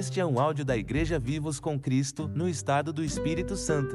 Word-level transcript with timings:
Este 0.00 0.18
é 0.18 0.24
um 0.24 0.40
áudio 0.40 0.64
da 0.64 0.78
Igreja 0.78 1.18
Vivos 1.18 1.60
com 1.60 1.78
Cristo, 1.78 2.26
no 2.26 2.48
estado 2.48 2.90
do 2.90 3.04
Espírito 3.04 3.54
Santo. 3.54 3.94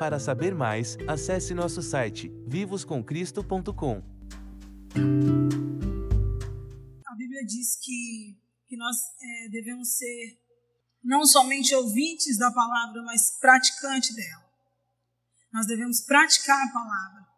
Para 0.00 0.18
saber 0.18 0.52
mais, 0.52 0.98
acesse 1.06 1.54
nosso 1.54 1.80
site 1.80 2.28
vivoscomcristo.com. 2.48 4.02
A 7.06 7.14
Bíblia 7.14 7.46
diz 7.46 7.76
que, 7.80 8.36
que 8.66 8.76
nós 8.76 8.96
é, 9.22 9.48
devemos 9.50 9.96
ser 9.96 10.36
não 11.04 11.24
somente 11.24 11.72
ouvintes 11.72 12.36
da 12.36 12.50
palavra, 12.50 13.00
mas 13.04 13.38
praticantes 13.38 14.12
dela. 14.12 14.44
Nós 15.52 15.68
devemos 15.68 16.00
praticar 16.00 16.66
a 16.66 16.72
palavra. 16.72 17.28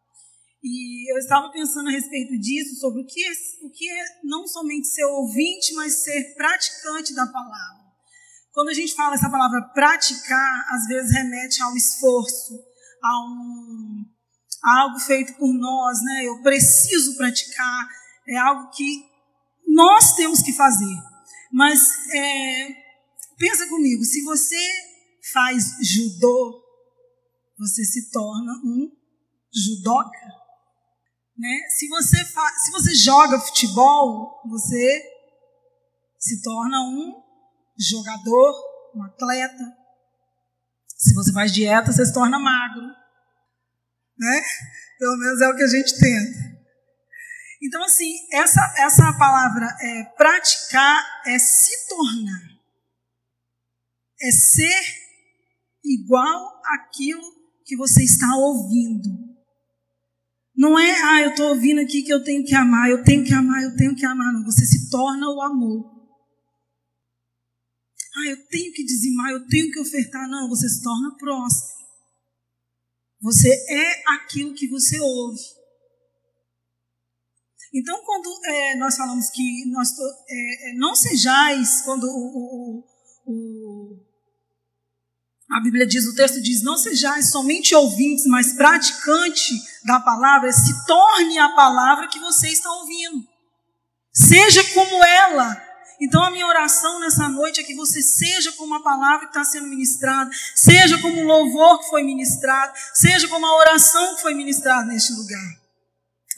E 0.65 1.13
eu 1.13 1.19
estava 1.19 1.53
pensando 1.53 1.91
a 1.91 1.93
respeito 1.93 2.33
disso, 2.41 2.81
sobre 2.81 3.03
o 3.03 3.07
que 3.07 3.23
é, 3.23 3.33
o 3.61 3.71
que 3.71 3.87
é 3.91 4.05
não 4.25 4.49
somente 4.49 4.87
ser 4.87 5.05
ouvinte, 5.05 5.75
mas 5.75 6.03
ser 6.03 6.35
praticante 6.35 7.15
da 7.15 7.27
palavra. 7.27 7.86
Quando 8.57 8.71
a 8.71 8.73
gente 8.73 8.95
fala 8.95 9.15
essa 9.15 9.29
palavra 9.29 9.61
praticar, 9.75 10.65
às 10.71 10.87
vezes 10.87 11.13
remete 11.13 11.63
ao 11.63 11.77
esforço, 11.77 12.55
a, 13.05 13.21
um, 13.21 14.03
a 14.65 14.81
algo 14.81 14.99
feito 14.99 15.35
por 15.35 15.53
nós, 15.53 16.03
né? 16.03 16.25
Eu 16.25 16.41
preciso 16.41 17.19
praticar, 17.19 17.87
é 18.27 18.39
algo 18.39 18.71
que 18.71 19.05
nós 19.69 20.15
temos 20.15 20.41
que 20.41 20.55
fazer. 20.55 20.97
Mas 21.53 21.79
é, 22.15 22.69
pensa 23.37 23.69
comigo, 23.69 24.03
se 24.03 24.23
você 24.23 24.57
faz 25.35 25.77
judô, 25.83 26.65
você 27.59 27.85
se 27.85 28.11
torna 28.11 28.53
um 28.65 28.91
judoca. 29.55 30.33
Né? 31.37 31.61
Se, 31.77 31.87
você 31.89 32.25
se 32.25 32.71
você 32.73 32.95
joga 32.95 33.39
futebol, 33.39 34.41
você 34.49 35.03
se 36.19 36.41
torna 36.41 36.81
um 36.81 37.26
jogador, 37.79 38.55
um 38.95 39.03
atleta. 39.05 39.65
Se 40.97 41.15
você 41.15 41.33
faz 41.33 41.53
dieta, 41.53 41.93
você 41.93 42.05
se 42.07 42.13
torna 42.13 42.39
magro. 42.39 42.87
Né? 44.19 44.43
Pelo 44.99 45.19
menos 45.19 45.41
é 45.41 45.49
o 45.49 45.57
que 45.57 45.63
a 45.63 45.69
gente 45.69 45.99
tenta. 45.99 46.57
Então, 47.63 47.83
assim, 47.85 48.15
essa, 48.33 48.75
essa 48.79 49.13
palavra 49.19 49.67
é, 49.81 50.05
praticar 50.17 51.05
é 51.27 51.39
se 51.39 51.89
tornar. 51.89 52.43
É 54.21 54.31
ser 54.31 54.83
igual 55.85 56.61
àquilo 56.65 57.23
que 57.65 57.77
você 57.77 58.03
está 58.03 58.35
ouvindo. 58.37 59.09
Não 60.57 60.79
é, 60.79 60.91
ah, 61.03 61.23
eu 61.23 61.31
estou 61.31 61.49
ouvindo 61.51 61.81
aqui 61.81 62.03
que 62.03 62.13
eu 62.13 62.25
tenho 62.25 62.45
que 62.45 62.55
amar, 62.55 62.89
eu 62.89 63.05
tenho 63.05 63.23
que 63.25 63.35
amar, 63.35 63.63
eu 63.63 63.77
tenho 63.77 63.95
que 63.95 64.07
amar. 64.07 64.33
Não, 64.33 64.45
você 64.45 64.65
se 64.65 64.89
torna 64.89 65.29
o 65.29 65.43
amor. 65.43 65.96
Ah, 68.17 68.29
eu 68.31 68.47
tenho 68.49 68.73
que 68.73 68.85
dizimar, 68.85 69.31
eu 69.31 69.47
tenho 69.47 69.71
que 69.71 69.79
ofertar. 69.79 70.29
Não, 70.29 70.49
você 70.49 70.69
se 70.69 70.83
torna 70.83 71.15
próspero. 71.17 71.77
Você 73.21 73.49
é 73.49 74.15
aquilo 74.15 74.55
que 74.55 74.69
você 74.69 74.99
ouve. 75.01 75.41
Então, 77.75 78.01
quando 78.05 78.41
é, 78.45 78.77
nós 78.77 78.97
falamos 78.97 79.29
que 79.29 79.71
nós 79.71 79.91
é, 80.29 80.71
é, 80.71 80.75
não 80.77 80.95
sejais, 80.95 81.83
quando 81.83 82.05
o, 82.05 82.85
o, 83.27 83.33
o, 83.33 84.07
a 85.51 85.61
Bíblia 85.61 85.87
diz, 85.87 86.07
o 86.07 86.15
texto 86.15 86.41
diz, 86.41 86.63
não 86.63 86.79
sejais 86.79 87.31
somente 87.31 87.75
ouvintes, 87.75 88.25
mas 88.27 88.55
praticante 88.55 89.55
da 89.85 90.01
palavra, 90.01 90.51
se 90.53 90.87
torne 90.87 91.39
a 91.39 91.51
palavra 91.51 92.09
que 92.09 92.19
você 92.19 92.49
está 92.49 92.73
ouvindo. 92.73 93.27
Seja 94.11 94.65
como 94.73 95.05
ela, 95.05 95.55
então 96.01 96.23
a 96.23 96.31
minha 96.31 96.47
oração 96.47 97.01
nessa 97.01 97.29
noite 97.29 97.61
é 97.61 97.65
que 97.65 97.75
você 97.75 98.03
seja 98.03 98.53
como 98.53 98.75
a 98.75 98.83
palavra 98.83 99.27
que 99.27 99.37
está 99.37 99.45
sendo 99.45 99.67
ministrada, 99.67 100.31
seja 100.55 101.01
como 101.01 101.21
o 101.21 101.27
louvor 101.27 101.81
que 101.81 101.89
foi 101.89 102.03
ministrado, 102.03 102.73
seja 102.95 103.29
como 103.29 103.47
a 103.47 103.57
oração 103.57 104.17
que 104.17 104.23
foi 104.23 104.35
ministrada 104.35 104.87
neste 104.87 105.13
lugar. 105.13 105.61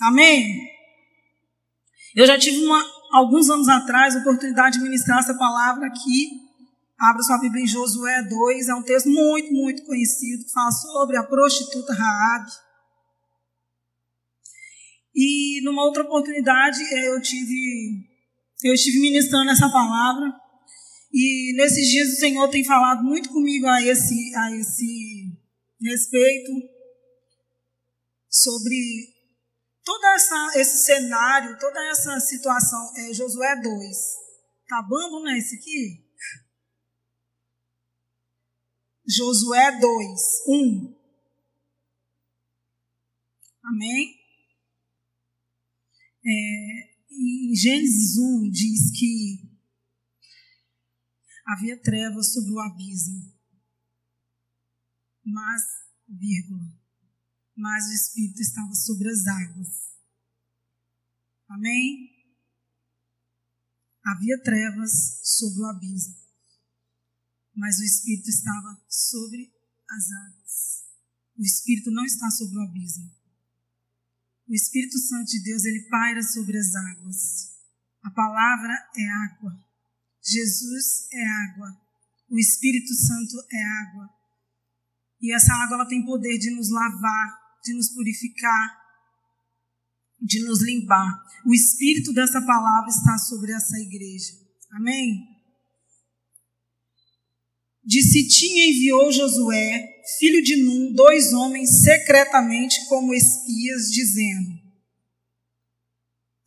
Amém? 0.00 0.68
Eu 2.14 2.26
já 2.26 2.38
tive 2.38 2.64
uma, 2.64 2.84
alguns 3.12 3.50
anos 3.50 3.68
atrás 3.68 4.14
a 4.14 4.20
oportunidade 4.20 4.78
de 4.78 4.84
ministrar 4.84 5.18
essa 5.18 5.34
palavra 5.34 5.86
aqui. 5.86 6.30
Abra 6.98 7.22
sua 7.22 7.38
Bíblia 7.38 7.62
em 7.62 7.66
Josué 7.66 8.22
2, 8.22 8.68
é 8.68 8.74
um 8.74 8.82
texto 8.82 9.08
muito, 9.08 9.52
muito 9.52 9.84
conhecido, 9.84 10.44
que 10.44 10.52
fala 10.52 10.72
sobre 10.72 11.16
a 11.16 11.22
prostituta 11.22 11.94
Raabe. 11.94 12.50
E 15.14 15.60
numa 15.62 15.84
outra 15.84 16.02
oportunidade 16.02 16.82
eh, 16.92 17.08
eu 17.08 17.20
tive 17.20 18.04
eu 18.62 18.74
estive 18.74 19.00
ministrando 19.00 19.50
essa 19.50 19.68
palavra 19.68 20.32
e 21.12 21.54
nesses 21.56 21.88
dias 21.88 22.08
o 22.08 22.16
Senhor 22.16 22.48
tem 22.48 22.64
falado 22.64 23.02
muito 23.02 23.28
comigo 23.30 23.66
a 23.66 23.82
esse, 23.82 24.34
a 24.34 24.56
esse 24.56 25.32
respeito 25.80 26.52
sobre 28.28 29.16
todo 29.84 30.04
essa, 30.06 30.52
esse 30.56 30.84
cenário, 30.84 31.58
toda 31.58 31.82
essa 31.88 32.20
situação. 32.20 32.92
É 32.96 33.14
Josué 33.14 33.56
2. 33.56 33.96
Tá 34.68 34.82
bom, 34.82 35.22
não 35.22 35.28
é 35.28 35.38
esse 35.38 35.56
aqui? 35.56 36.04
Josué 39.06 39.80
2, 39.80 40.20
1. 40.46 40.98
Amém? 43.64 44.14
É, 46.26 46.97
em 47.10 47.54
Gênesis 47.54 48.16
1 48.18 48.50
diz 48.50 48.90
que 48.98 49.48
havia 51.46 51.80
trevas 51.80 52.32
sobre 52.32 52.52
o 52.52 52.60
abismo, 52.60 53.32
mas, 55.24 55.62
vírgula, 56.06 56.78
mas 57.56 57.86
o 57.86 57.92
Espírito 57.92 58.40
estava 58.40 58.74
sobre 58.74 59.10
as 59.10 59.26
águas. 59.26 59.88
Amém? 61.48 62.16
Havia 64.04 64.42
trevas 64.42 65.20
sobre 65.22 65.60
o 65.60 65.66
abismo, 65.66 66.16
mas 67.54 67.78
o 67.78 67.84
Espírito 67.84 68.28
estava 68.28 68.82
sobre 68.88 69.52
as 69.88 70.10
águas. 70.10 70.84
O 71.36 71.42
Espírito 71.42 71.90
não 71.90 72.04
está 72.04 72.30
sobre 72.30 72.58
o 72.58 72.62
abismo. 72.62 73.17
O 74.48 74.54
Espírito 74.54 74.98
Santo 74.98 75.26
de 75.26 75.42
Deus, 75.42 75.64
ele 75.64 75.88
paira 75.90 76.22
sobre 76.22 76.56
as 76.56 76.74
águas. 76.74 77.58
A 78.02 78.10
palavra 78.10 78.72
é 78.96 79.04
água. 79.26 79.52
Jesus 80.24 81.08
é 81.12 81.26
água. 81.26 81.68
O 82.30 82.38
Espírito 82.38 82.94
Santo 82.94 83.36
é 83.52 83.62
água. 83.62 84.08
E 85.20 85.34
essa 85.34 85.52
água 85.52 85.76
ela 85.76 85.88
tem 85.88 86.04
poder 86.04 86.38
de 86.38 86.50
nos 86.54 86.70
lavar, 86.70 87.38
de 87.62 87.74
nos 87.74 87.90
purificar, 87.90 88.78
de 90.20 90.44
nos 90.44 90.62
limpar. 90.62 91.22
O 91.44 91.52
espírito 91.52 92.12
dessa 92.12 92.40
palavra 92.40 92.88
está 92.88 93.18
sobre 93.18 93.52
essa 93.52 93.78
igreja. 93.78 94.32
Amém? 94.72 95.37
De 97.88 98.02
Sitim 98.02 98.68
enviou 98.68 99.10
Josué, 99.10 99.82
filho 100.18 100.42
de 100.42 100.62
Num, 100.62 100.92
dois 100.92 101.32
homens 101.32 101.84
secretamente 101.84 102.86
como 102.86 103.14
espias, 103.14 103.90
dizendo: 103.90 104.50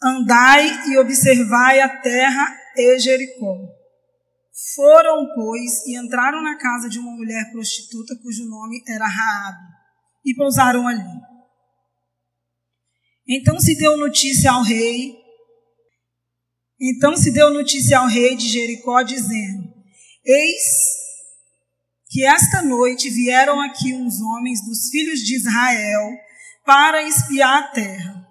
Andai 0.03 0.91
e 0.91 0.99
observai 0.99 1.79
a 1.79 1.99
terra 1.99 2.55
e 2.77 2.99
Jericó. 2.99 3.57
Foram, 4.75 5.33
pois, 5.33 5.83
e 5.87 5.97
entraram 5.97 6.43
na 6.43 6.59
casa 6.59 6.87
de 6.87 6.99
uma 6.99 7.11
mulher 7.11 7.51
prostituta 7.51 8.15
cujo 8.21 8.45
nome 8.45 8.83
era 8.87 9.07
Raabe, 9.07 9.63
e 10.23 10.35
pousaram 10.35 10.87
ali. 10.87 11.09
Então 13.27 13.59
se 13.59 13.75
deu 13.79 13.97
notícia 13.97 14.51
ao 14.51 14.61
rei. 14.61 15.15
Então 16.79 17.17
se 17.17 17.31
deu 17.31 17.51
notícia 17.51 17.97
ao 17.97 18.07
rei 18.07 18.35
de 18.35 18.47
Jericó 18.47 19.01
dizendo: 19.01 19.73
Eis 20.23 21.00
que 22.11 22.25
esta 22.25 22.61
noite 22.61 23.09
vieram 23.09 23.61
aqui 23.61 23.93
uns 23.93 24.19
homens 24.19 24.59
dos 24.65 24.89
filhos 24.89 25.21
de 25.21 25.37
Israel 25.37 26.09
para 26.65 27.01
espiar 27.03 27.63
a 27.63 27.67
terra. 27.69 28.27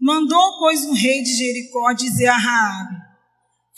Mandou, 0.00 0.60
pois, 0.60 0.84
o 0.84 0.92
rei 0.92 1.20
de 1.24 1.36
Jericó 1.36 1.92
dizer 1.92 2.28
a 2.28 2.36
Raabe: 2.36 2.96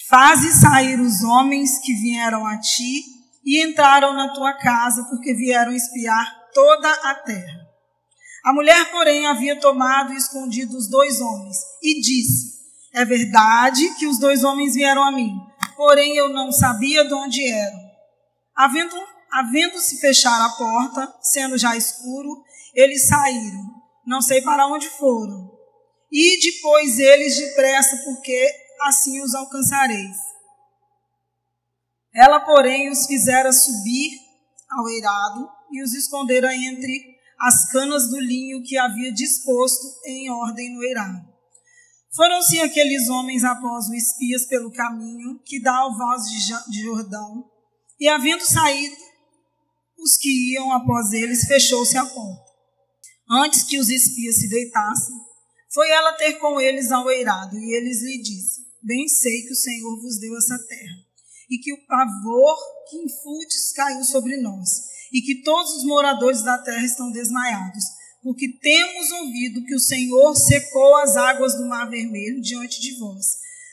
Faze 0.06 0.52
sair 0.52 1.00
os 1.00 1.22
homens 1.22 1.78
que 1.78 1.94
vieram 1.94 2.44
a 2.44 2.60
ti 2.60 3.04
e 3.42 3.64
entraram 3.64 4.12
na 4.12 4.34
tua 4.34 4.52
casa, 4.52 5.02
porque 5.04 5.32
vieram 5.32 5.72
espiar 5.72 6.36
toda 6.52 6.90
a 6.90 7.14
terra. 7.14 7.58
A 8.44 8.52
mulher, 8.52 8.90
porém, 8.90 9.26
havia 9.26 9.58
tomado 9.58 10.12
e 10.12 10.16
escondido 10.16 10.76
os 10.76 10.90
dois 10.90 11.22
homens 11.22 11.56
e 11.82 12.02
disse: 12.02 12.52
É 12.92 13.02
verdade 13.06 13.94
que 13.94 14.06
os 14.06 14.18
dois 14.18 14.44
homens 14.44 14.74
vieram 14.74 15.02
a 15.02 15.10
mim, 15.10 15.32
porém 15.74 16.16
eu 16.16 16.28
não 16.28 16.52
sabia 16.52 17.02
de 17.02 17.14
onde 17.14 17.42
eram. 17.46 17.79
Havendo, 18.60 18.94
havendo-se 19.32 19.98
fechar 19.98 20.38
a 20.44 20.50
porta, 20.50 21.16
sendo 21.22 21.56
já 21.56 21.74
escuro, 21.74 22.44
eles 22.74 23.08
saíram. 23.08 23.64
Não 24.06 24.20
sei 24.20 24.42
para 24.42 24.66
onde 24.66 24.86
foram. 24.86 25.50
E 26.12 26.38
depois 26.42 26.98
eles 26.98 27.38
depressa, 27.38 27.96
porque 28.04 28.54
assim 28.82 29.22
os 29.22 29.34
alcançareis. 29.34 30.14
Ela, 32.14 32.38
porém, 32.40 32.90
os 32.90 33.06
fizera 33.06 33.50
subir 33.50 34.10
ao 34.70 34.90
eirado 34.90 35.48
e 35.72 35.82
os 35.82 35.94
escondera 35.94 36.54
entre 36.54 37.16
as 37.40 37.72
canas 37.72 38.10
do 38.10 38.20
linho 38.20 38.62
que 38.62 38.76
havia 38.76 39.10
disposto 39.10 39.86
em 40.04 40.30
ordem 40.30 40.74
no 40.74 40.84
eirado. 40.84 41.26
Foram-se 42.14 42.60
aqueles 42.60 43.08
homens 43.08 43.42
após 43.42 43.88
o 43.88 43.94
espias 43.94 44.44
pelo 44.44 44.70
caminho 44.70 45.40
que 45.46 45.62
dá 45.62 45.74
ao 45.78 45.96
voz 45.96 46.24
de 46.68 46.82
Jordão, 46.82 47.48
e 48.00 48.08
havendo 48.08 48.44
saído 48.44 48.96
os 49.98 50.16
que 50.16 50.52
iam 50.54 50.72
após 50.72 51.12
eles, 51.12 51.44
fechou-se 51.44 51.96
a 51.96 52.06
porta. 52.06 52.50
Antes 53.30 53.62
que 53.64 53.78
os 53.78 53.90
espias 53.90 54.36
se 54.36 54.48
deitassem, 54.48 55.14
foi 55.72 55.88
ela 55.90 56.14
ter 56.14 56.34
com 56.38 56.60
eles 56.60 56.90
ao 56.90 57.08
eirado, 57.10 57.56
e 57.56 57.76
eles 57.76 58.02
lhe 58.02 58.20
disse: 58.22 58.62
Bem 58.82 59.06
sei 59.06 59.42
que 59.42 59.52
o 59.52 59.56
Senhor 59.56 60.00
vos 60.00 60.18
deu 60.18 60.36
essa 60.36 60.58
terra, 60.58 60.96
e 61.50 61.58
que 61.58 61.72
o 61.72 61.86
pavor 61.86 62.58
que 62.88 62.96
infutes 62.96 63.72
caiu 63.72 64.02
sobre 64.02 64.36
nós, 64.38 64.68
e 65.12 65.20
que 65.20 65.42
todos 65.42 65.76
os 65.76 65.84
moradores 65.84 66.42
da 66.42 66.58
terra 66.58 66.84
estão 66.84 67.12
desmaiados, 67.12 67.84
porque 68.22 68.48
temos 68.60 69.10
ouvido 69.12 69.64
que 69.64 69.74
o 69.74 69.80
Senhor 69.80 70.34
secou 70.34 70.96
as 70.96 71.16
águas 71.16 71.54
do 71.54 71.68
Mar 71.68 71.88
Vermelho 71.88 72.40
diante 72.40 72.80
de 72.80 72.98
vós, 72.98 73.26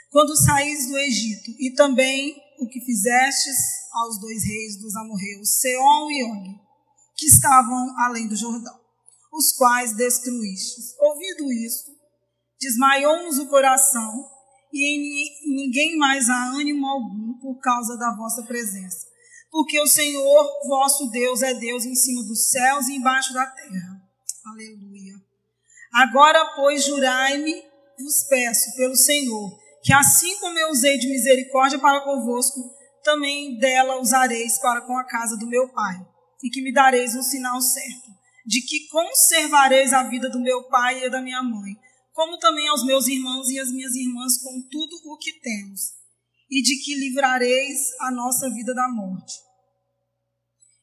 quando 0.10 0.36
saís 0.36 0.88
do 0.88 0.98
Egito, 0.98 1.52
e 1.60 1.72
também 1.74 2.36
o 2.60 2.68
que 2.68 2.82
fizestes 2.82 3.58
aos 3.94 4.20
dois 4.20 4.44
reis 4.44 4.80
dos 4.82 4.96
amorreus, 4.96 5.60
Seom 5.60 6.12
e 6.12 6.24
Og, 6.24 6.60
que 7.16 7.26
estavam 7.26 7.96
além 8.00 8.28
do 8.28 8.36
Jordão 8.36 8.88
os 9.38 9.52
quais 9.54 9.96
destruístes. 9.96 10.96
Ouvido 11.00 11.52
isto, 11.52 11.92
desmaiou-nos 12.60 13.38
o 13.38 13.48
coração 13.48 14.26
e 14.74 14.84
em 14.84 15.56
ninguém 15.56 15.98
mais 15.98 16.30
há 16.30 16.50
ânimo 16.50 16.86
algum 16.88 17.34
por 17.40 17.60
causa 17.60 17.96
da 17.98 18.16
vossa 18.16 18.44
presença. 18.44 19.06
Porque 19.52 19.80
o 19.80 19.88
Senhor, 19.88 20.68
vosso 20.68 21.10
Deus, 21.10 21.42
é 21.42 21.54
Deus 21.54 21.86
em 21.86 21.96
cima 21.96 22.22
dos 22.24 22.50
céus 22.50 22.88
e 22.88 22.96
embaixo 22.96 23.34
da 23.34 23.46
terra. 23.46 24.02
Aleluia. 24.46 25.16
Agora, 25.94 26.54
pois, 26.56 26.84
jurai-me, 26.84 27.54
vos 27.98 28.24
peço, 28.30 28.76
pelo 28.76 28.96
Senhor, 28.96 29.58
que 29.88 29.94
assim 29.94 30.38
como 30.42 30.60
eu 30.60 30.70
usei 30.70 30.98
de 30.98 31.08
misericórdia 31.08 31.80
para 31.80 32.04
convosco, 32.04 32.60
também 33.06 33.58
dela 33.58 34.02
usareis 34.02 34.60
para 34.60 34.82
com 34.82 34.98
a 34.98 35.06
casa 35.06 35.38
do 35.38 35.48
meu 35.48 35.70
Pai, 35.70 35.96
e 36.44 36.50
que 36.50 36.62
me 36.62 36.74
dareis 36.74 37.16
um 37.16 37.24
sinal 37.24 37.62
certo 37.62 38.18
de 38.46 38.62
que 38.62 38.88
conservareis 38.88 39.94
a 39.94 40.04
vida 40.04 40.30
do 40.30 40.42
meu 40.42 40.70
pai 40.70 41.04
e 41.04 41.10
da 41.10 41.22
minha 41.22 41.42
mãe, 41.42 41.76
como 42.14 42.38
também 42.38 42.68
aos 42.68 42.86
meus 42.86 43.08
irmãos 43.08 43.50
e 43.50 43.60
às 43.60 43.70
minhas 43.70 43.94
irmãs 43.94 44.38
com 44.42 44.62
tudo 44.72 44.96
o 45.06 45.18
que 45.18 45.40
temos, 45.40 45.82
e 46.50 46.62
de 46.62 46.78
que 46.84 46.96
livrareis 46.96 47.78
a 48.00 48.12
nossa 48.12 48.50
vida 48.50 48.74
da 48.74 48.90
morte. 48.90 49.34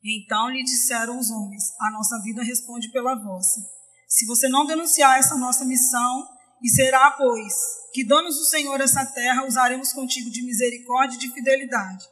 Então 0.04 0.50
lhe 0.50 0.62
disseram 0.62 1.18
os 1.18 1.30
homens: 1.30 1.72
A 1.80 1.90
nossa 1.90 2.20
vida 2.22 2.42
responde 2.42 2.90
pela 2.92 3.14
vossa. 3.14 3.60
Se 4.06 4.26
você 4.26 4.46
não 4.48 4.66
denunciar 4.66 5.18
essa 5.18 5.34
nossa 5.36 5.64
missão, 5.64 6.33
e 6.64 6.68
será, 6.70 7.10
pois, 7.10 7.52
que 7.92 8.02
damos 8.02 8.38
o 8.38 8.46
Senhor 8.46 8.80
essa 8.80 9.04
terra, 9.04 9.44
usaremos 9.44 9.92
contigo 9.92 10.30
de 10.30 10.42
misericórdia 10.42 11.16
e 11.16 11.18
de 11.18 11.30
fidelidade. 11.30 12.02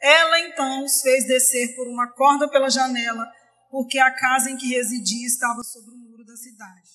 Ela 0.00 0.40
então 0.40 0.82
os 0.82 1.02
fez 1.02 1.26
descer 1.26 1.76
por 1.76 1.86
uma 1.86 2.10
corda 2.12 2.48
pela 2.48 2.70
janela 2.70 3.30
porque 3.70 3.98
a 3.98 4.10
casa 4.14 4.50
em 4.50 4.56
que 4.56 4.66
residia 4.66 5.26
estava 5.26 5.62
sobre 5.62 5.94
o 5.94 5.98
muro 5.98 6.24
da 6.24 6.34
cidade. 6.38 6.88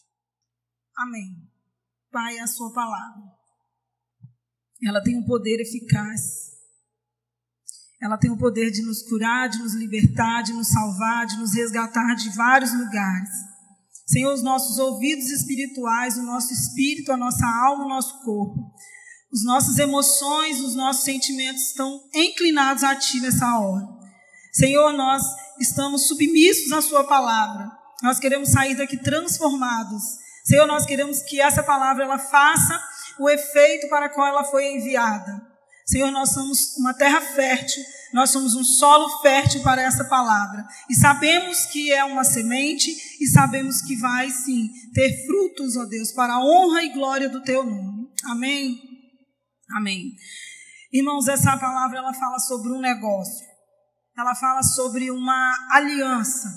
Amém. 0.97 1.47
Pai, 2.11 2.39
a 2.39 2.47
sua 2.47 2.73
palavra. 2.73 3.21
Ela 4.83 5.03
tem 5.03 5.15
um 5.15 5.23
poder 5.23 5.61
eficaz. 5.61 6.51
Ela 8.01 8.17
tem 8.17 8.31
o 8.31 8.37
poder 8.39 8.71
de 8.71 8.81
nos 8.81 9.03
curar, 9.03 9.49
de 9.49 9.59
nos 9.59 9.75
libertar, 9.75 10.41
de 10.41 10.51
nos 10.51 10.67
salvar, 10.67 11.27
de 11.27 11.37
nos 11.37 11.53
resgatar 11.53 12.15
de 12.15 12.35
vários 12.35 12.73
lugares. 12.73 13.52
Senhor, 14.05 14.33
os 14.33 14.43
nossos 14.43 14.77
ouvidos 14.77 15.29
espirituais, 15.29 16.17
o 16.17 16.23
nosso 16.23 16.51
espírito, 16.51 17.11
a 17.11 17.17
nossa 17.17 17.45
alma, 17.45 17.85
o 17.85 17.89
nosso 17.89 18.21
corpo, 18.23 18.59
os 19.31 19.43
nossas 19.43 19.79
emoções, 19.79 20.59
os 20.59 20.75
nossos 20.75 21.03
sentimentos 21.03 21.69
estão 21.69 22.01
inclinados 22.13 22.83
a 22.83 22.95
Ti 22.95 23.19
nessa 23.19 23.59
hora. 23.59 23.87
Senhor, 24.51 24.93
nós 24.93 25.23
estamos 25.59 26.07
submissos 26.07 26.71
à 26.71 26.81
Sua 26.81 27.03
palavra. 27.05 27.71
Nós 28.03 28.19
queremos 28.19 28.49
sair 28.49 28.75
daqui 28.75 28.97
transformados. 28.97 30.03
Senhor, 30.45 30.67
nós 30.67 30.85
queremos 30.85 31.21
que 31.21 31.39
essa 31.39 31.63
palavra 31.63 32.03
ela 32.03 32.19
faça 32.19 32.79
o 33.17 33.29
efeito 33.29 33.87
para 33.89 34.09
qual 34.09 34.27
ela 34.27 34.43
foi 34.43 34.73
enviada. 34.73 35.41
Senhor, 35.85 36.11
nós 36.11 36.31
somos 36.31 36.75
uma 36.77 36.93
terra 36.93 37.21
fértil, 37.21 37.83
nós 38.13 38.29
somos 38.29 38.55
um 38.55 38.63
solo 38.63 39.21
fértil 39.21 39.61
para 39.63 39.81
essa 39.81 40.05
palavra. 40.05 40.65
E 40.89 40.95
sabemos 40.95 41.65
que 41.65 41.91
é 41.91 42.03
uma 42.03 42.23
semente 42.23 42.89
e 43.19 43.27
sabemos 43.27 43.81
que 43.81 43.95
vai 43.95 44.29
sim 44.29 44.69
ter 44.93 45.25
frutos, 45.25 45.75
ó 45.77 45.85
Deus, 45.85 46.11
para 46.11 46.33
a 46.33 46.43
honra 46.43 46.83
e 46.83 46.93
glória 46.93 47.29
do 47.29 47.41
teu 47.41 47.63
nome. 47.63 48.07
Amém. 48.25 48.79
Amém. 49.75 50.11
Irmãos, 50.91 51.27
essa 51.27 51.57
palavra 51.57 51.97
ela 51.97 52.13
fala 52.13 52.37
sobre 52.39 52.71
um 52.71 52.79
negócio 52.79 53.53
ela 54.17 54.35
fala 54.35 54.61
sobre 54.61 55.09
uma 55.09 55.55
aliança, 55.71 56.47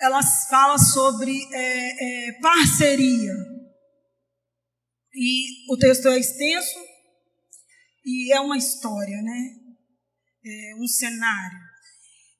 ela 0.00 0.22
fala 0.22 0.78
sobre 0.78 1.32
é, 1.52 2.28
é, 2.28 2.40
parceria. 2.40 3.32
E 5.14 5.72
o 5.72 5.78
texto 5.78 6.08
é 6.08 6.18
extenso 6.18 6.78
e 8.04 8.32
é 8.32 8.40
uma 8.40 8.58
história, 8.58 9.22
né? 9.22 9.65
É 10.48 10.76
um 10.76 10.86
cenário. 10.86 11.58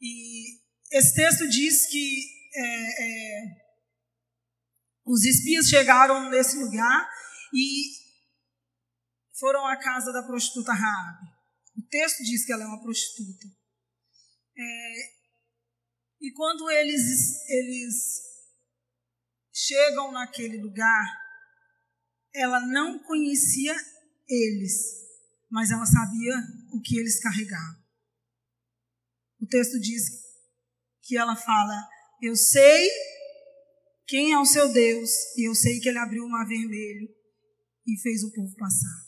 E 0.00 0.60
esse 0.92 1.12
texto 1.14 1.48
diz 1.48 1.86
que 1.86 2.24
é, 2.54 3.02
é, 3.02 3.66
os 5.04 5.24
espias 5.24 5.66
chegaram 5.66 6.30
nesse 6.30 6.56
lugar 6.56 7.10
e 7.52 7.96
foram 9.38 9.66
à 9.66 9.76
casa 9.76 10.12
da 10.12 10.22
prostituta 10.22 10.72
Raabe. 10.72 11.26
O 11.76 11.82
texto 11.88 12.22
diz 12.22 12.46
que 12.46 12.52
ela 12.52 12.62
é 12.62 12.66
uma 12.66 12.80
prostituta. 12.80 13.46
É, 14.56 15.16
e 16.20 16.32
quando 16.32 16.70
eles, 16.70 17.48
eles 17.48 18.22
chegam 19.52 20.12
naquele 20.12 20.58
lugar, 20.62 21.06
ela 22.32 22.60
não 22.60 22.98
conhecia 23.00 23.74
eles, 24.28 24.72
mas 25.50 25.70
ela 25.70 25.84
sabia 25.86 26.34
o 26.72 26.80
que 26.80 26.98
eles 26.98 27.20
carregavam. 27.20 27.85
O 29.40 29.46
texto 29.46 29.78
diz 29.80 30.02
que 31.02 31.16
ela 31.16 31.36
fala: 31.36 31.74
Eu 32.22 32.34
sei 32.34 32.88
quem 34.06 34.32
é 34.32 34.38
o 34.38 34.44
seu 34.44 34.72
Deus, 34.72 35.10
e 35.36 35.48
eu 35.48 35.54
sei 35.54 35.80
que 35.80 35.88
ele 35.88 35.98
abriu 35.98 36.24
o 36.24 36.28
mar 36.28 36.46
vermelho 36.46 37.08
e 37.86 38.00
fez 38.00 38.22
o 38.22 38.32
povo 38.32 38.54
passar. 38.56 39.06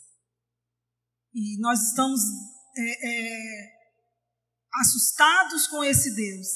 E 1.33 1.59
nós 1.59 1.79
estamos 1.81 2.21
é, 2.77 3.07
é, 3.07 3.71
assustados 4.73 5.67
com 5.67 5.83
esse 5.83 6.15
Deus. 6.15 6.47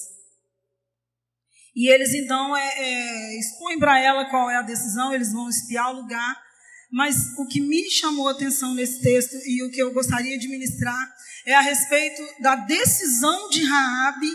E 1.75 1.91
eles 1.91 2.13
então 2.13 2.55
é, 2.55 2.79
é, 2.79 3.39
expõem 3.39 3.79
para 3.79 3.99
ela 3.99 4.29
qual 4.29 4.49
é 4.49 4.57
a 4.57 4.61
decisão, 4.61 5.13
eles 5.13 5.31
vão 5.31 5.49
espiar 5.49 5.89
o 5.91 6.01
lugar. 6.01 6.41
Mas 6.93 7.35
o 7.39 7.47
que 7.47 7.59
me 7.59 7.89
chamou 7.89 8.27
a 8.27 8.33
atenção 8.33 8.75
nesse 8.75 9.01
texto 9.01 9.33
e 9.47 9.63
o 9.63 9.71
que 9.71 9.81
eu 9.81 9.91
gostaria 9.91 10.37
de 10.37 10.47
ministrar 10.47 11.11
é 11.43 11.55
a 11.55 11.61
respeito 11.61 12.21
da 12.39 12.55
decisão 12.55 13.49
de 13.49 13.63
Raabe, 13.63 14.29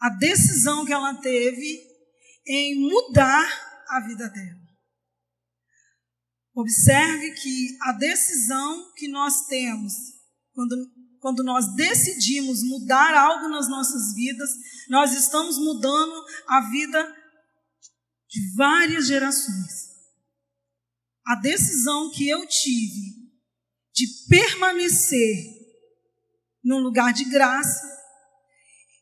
a 0.00 0.10
decisão 0.10 0.84
que 0.86 0.92
ela 0.92 1.12
teve 1.14 1.82
em 2.46 2.88
mudar 2.88 3.44
a 3.88 4.00
vida 4.06 4.28
dela. 4.28 4.60
Observe 6.54 7.32
que 7.32 7.76
a 7.82 7.92
decisão 7.92 8.92
que 8.94 9.08
nós 9.08 9.46
temos 9.46 9.92
quando 10.52 10.76
quando 11.18 11.42
nós 11.42 11.74
decidimos 11.74 12.62
mudar 12.62 13.14
algo 13.14 13.48
nas 13.48 13.66
nossas 13.66 14.14
vidas, 14.14 14.50
nós 14.90 15.14
estamos 15.14 15.56
mudando 15.56 16.22
a 16.46 16.60
vida 16.70 17.16
de 18.28 18.54
várias 18.54 19.06
gerações. 19.06 19.83
A 21.26 21.34
decisão 21.36 22.10
que 22.10 22.28
eu 22.28 22.46
tive 22.46 23.14
de 23.92 24.06
permanecer 24.28 25.36
num 26.62 26.78
lugar 26.78 27.12
de 27.12 27.24
graça 27.24 27.86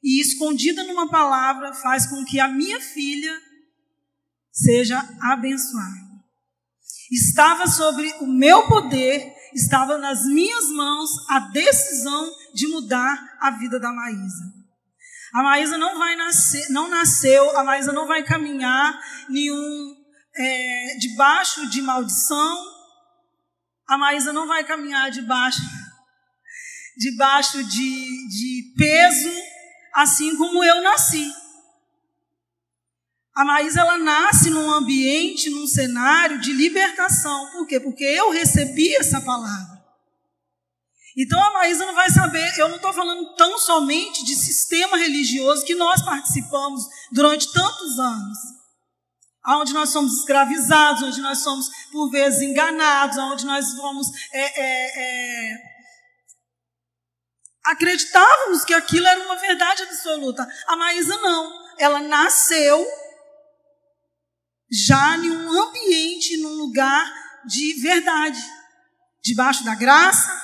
e 0.02 0.20
escondida 0.20 0.84
numa 0.84 1.08
palavra 1.08 1.72
faz 1.74 2.06
com 2.06 2.24
que 2.24 2.40
a 2.40 2.48
minha 2.48 2.80
filha 2.80 3.32
seja 4.50 4.98
abençoada. 5.20 6.12
Estava 7.10 7.66
sobre 7.66 8.12
o 8.20 8.26
meu 8.26 8.66
poder 8.66 9.32
estava 9.54 9.98
nas 9.98 10.24
minhas 10.24 10.68
mãos 10.70 11.10
a 11.28 11.38
decisão 11.40 12.30
de 12.54 12.66
mudar 12.68 13.36
a 13.40 13.50
vida 13.50 13.78
da 13.78 13.92
Maísa. 13.92 14.52
A 15.34 15.42
Maísa 15.42 15.78
não 15.78 15.98
vai 15.98 16.14
nascer, 16.16 16.68
não 16.70 16.88
nasceu, 16.88 17.56
a 17.56 17.64
Maísa 17.64 17.92
não 17.92 18.06
vai 18.06 18.22
caminhar 18.22 18.98
nenhum 19.28 20.01
é, 20.36 20.96
debaixo 20.98 21.68
de 21.68 21.82
maldição. 21.82 22.72
A 23.88 23.98
Maísa 23.98 24.32
não 24.32 24.46
vai 24.46 24.64
caminhar 24.64 25.10
debaixo 25.10 25.60
debaixo 26.96 27.64
de, 27.64 28.28
de 28.28 28.74
peso, 28.76 29.32
assim 29.94 30.36
como 30.36 30.62
eu 30.62 30.82
nasci. 30.82 31.30
A 33.34 33.44
Maísa 33.44 33.80
ela 33.80 33.96
nasce 33.96 34.50
num 34.50 34.70
ambiente, 34.70 35.48
num 35.48 35.66
cenário 35.66 36.38
de 36.38 36.52
libertação. 36.52 37.50
Por 37.52 37.66
quê? 37.66 37.80
Porque 37.80 38.04
eu 38.04 38.30
recebi 38.30 38.94
essa 38.96 39.20
palavra. 39.22 39.82
Então 41.16 41.42
a 41.42 41.52
Maísa 41.52 41.84
não 41.86 41.94
vai 41.94 42.10
saber, 42.10 42.58
eu 42.58 42.68
não 42.68 42.76
estou 42.76 42.92
falando 42.92 43.34
tão 43.34 43.58
somente 43.58 44.24
de 44.24 44.34
sistema 44.34 44.96
religioso 44.96 45.64
que 45.64 45.74
nós 45.74 46.02
participamos 46.02 46.84
durante 47.10 47.52
tantos 47.52 47.98
anos. 47.98 48.38
Onde 49.46 49.72
nós 49.72 49.90
somos 49.90 50.18
escravizados, 50.18 51.02
onde 51.02 51.20
nós 51.20 51.38
somos 51.38 51.68
por 51.90 52.10
vezes 52.10 52.42
enganados, 52.42 53.18
onde 53.18 53.44
nós 53.44 53.74
vamos 53.74 54.06
é, 54.32 54.60
é, 54.60 54.92
é, 54.96 55.72
acreditávamos 57.64 58.64
que 58.64 58.74
aquilo 58.74 59.06
era 59.06 59.24
uma 59.24 59.36
verdade 59.36 59.82
absoluta. 59.82 60.46
A 60.66 60.76
Maísa 60.76 61.16
não. 61.18 61.62
Ela 61.78 62.00
nasceu 62.00 62.86
já 64.70 65.16
em 65.16 65.30
um 65.30 65.62
ambiente, 65.62 66.36
num 66.38 66.54
lugar 66.54 67.12
de 67.46 67.74
verdade, 67.80 68.40
debaixo 69.22 69.64
da 69.64 69.74
graça, 69.74 70.40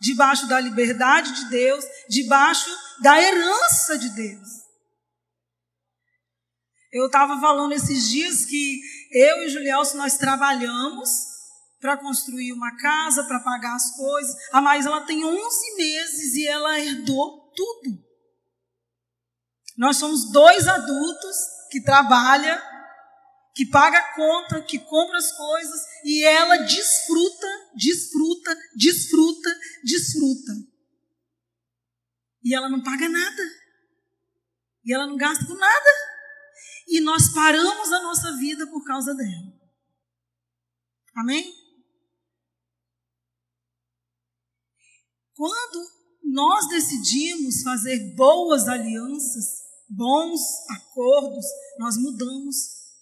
debaixo 0.00 0.46
da 0.46 0.60
liberdade 0.60 1.32
de 1.32 1.44
Deus, 1.46 1.84
debaixo 2.08 2.70
da 3.00 3.20
herança 3.20 3.98
de 3.98 4.10
Deus. 4.10 4.65
Eu 6.96 7.06
estava 7.06 7.38
falando 7.38 7.72
esses 7.72 8.08
dias 8.08 8.46
que 8.46 8.80
eu 9.12 9.42
e 9.42 9.50
Julielso 9.50 9.98
nós 9.98 10.16
trabalhamos 10.16 11.10
para 11.78 11.98
construir 11.98 12.54
uma 12.54 12.74
casa, 12.78 13.22
para 13.24 13.38
pagar 13.40 13.74
as 13.74 13.94
coisas. 13.94 14.34
A 14.50 14.62
Mais 14.62 14.86
ela 14.86 15.02
tem 15.02 15.22
11 15.22 15.76
meses 15.76 16.34
e 16.36 16.48
ela 16.48 16.80
herdou 16.80 17.52
tudo. 17.54 18.02
Nós 19.76 19.98
somos 19.98 20.32
dois 20.32 20.66
adultos 20.66 21.36
que 21.70 21.82
trabalham 21.82 22.58
que 23.54 23.66
paga 23.66 23.98
a 23.98 24.14
conta, 24.14 24.62
que 24.62 24.78
compra 24.78 25.18
as 25.18 25.32
coisas 25.32 25.80
e 26.02 26.24
ela 26.24 26.56
desfruta, 26.64 27.46
desfruta, 27.74 28.56
desfruta, 28.74 29.50
desfruta. 29.84 30.52
E 32.42 32.54
ela 32.54 32.70
não 32.70 32.82
paga 32.82 33.06
nada. 33.06 33.42
E 34.82 34.94
ela 34.94 35.06
não 35.06 35.16
gasta 35.16 35.44
com 35.44 35.54
nada. 35.54 36.15
E 36.86 37.00
nós 37.00 37.32
paramos 37.32 37.92
a 37.92 38.02
nossa 38.02 38.36
vida 38.36 38.66
por 38.68 38.84
causa 38.84 39.14
dela. 39.14 39.52
Amém? 41.16 41.52
Quando 45.34 45.90
nós 46.22 46.68
decidimos 46.68 47.62
fazer 47.62 48.14
boas 48.14 48.68
alianças, 48.68 49.62
bons 49.88 50.40
acordos, 50.70 51.44
nós 51.78 51.96
mudamos 51.96 52.56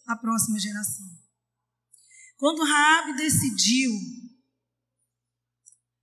a 0.07 0.17
próxima 0.17 0.59
geração. 0.59 1.07
Quando 2.37 2.65
Raabe 2.65 3.17
decidiu 3.17 3.93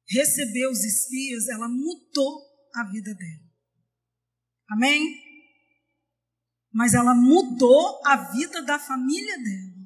receber 0.08 0.68
os 0.68 0.84
espias, 0.84 1.48
ela 1.48 1.68
mudou 1.68 2.42
a 2.76 2.84
vida 2.84 3.14
dela. 3.14 3.52
Amém? 4.70 5.31
Mas 6.72 6.94
ela 6.94 7.14
mudou 7.14 8.02
a 8.06 8.32
vida 8.32 8.62
da 8.62 8.80
família 8.80 9.38
dela. 9.38 9.82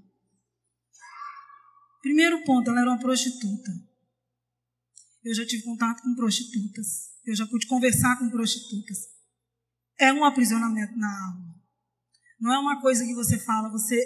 Primeiro 2.01 2.44
ponto, 2.44 2.70
ela 2.70 2.82
era 2.82 2.89
uma 2.92 3.00
prostituta. 3.00 3.72
Eu 5.24 5.34
já 5.34 5.44
tive 5.46 5.63
contato 5.63 6.04
com 6.04 6.13
prostitutas. 6.13 7.10
Eu 7.25 7.36
já 7.36 7.48
pude 7.48 7.65
conversar 7.65 8.20
com 8.20 8.30
prostitutas. 8.30 8.98
É 9.98 10.13
um 10.13 10.24
aprisionamento 10.24 10.96
na 10.96 11.08
alma. 11.08 11.56
Não 12.39 12.54
é 12.54 12.60
uma 12.60 12.80
coisa 12.80 13.04
que 13.04 13.15
você 13.15 13.39
fala, 13.39 13.72
você 13.72 14.00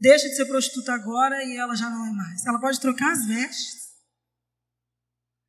deixa 0.00 0.26
de 0.28 0.36
ser 0.36 0.46
prostituta 0.46 0.94
agora 0.94 1.44
e 1.44 1.56
ela 1.56 1.74
já 1.74 1.90
não 1.90 2.06
é 2.06 2.12
mais. 2.12 2.46
Ela 2.46 2.58
pode 2.58 2.80
trocar 2.80 3.12
as 3.12 3.26
vestes. 3.26 3.88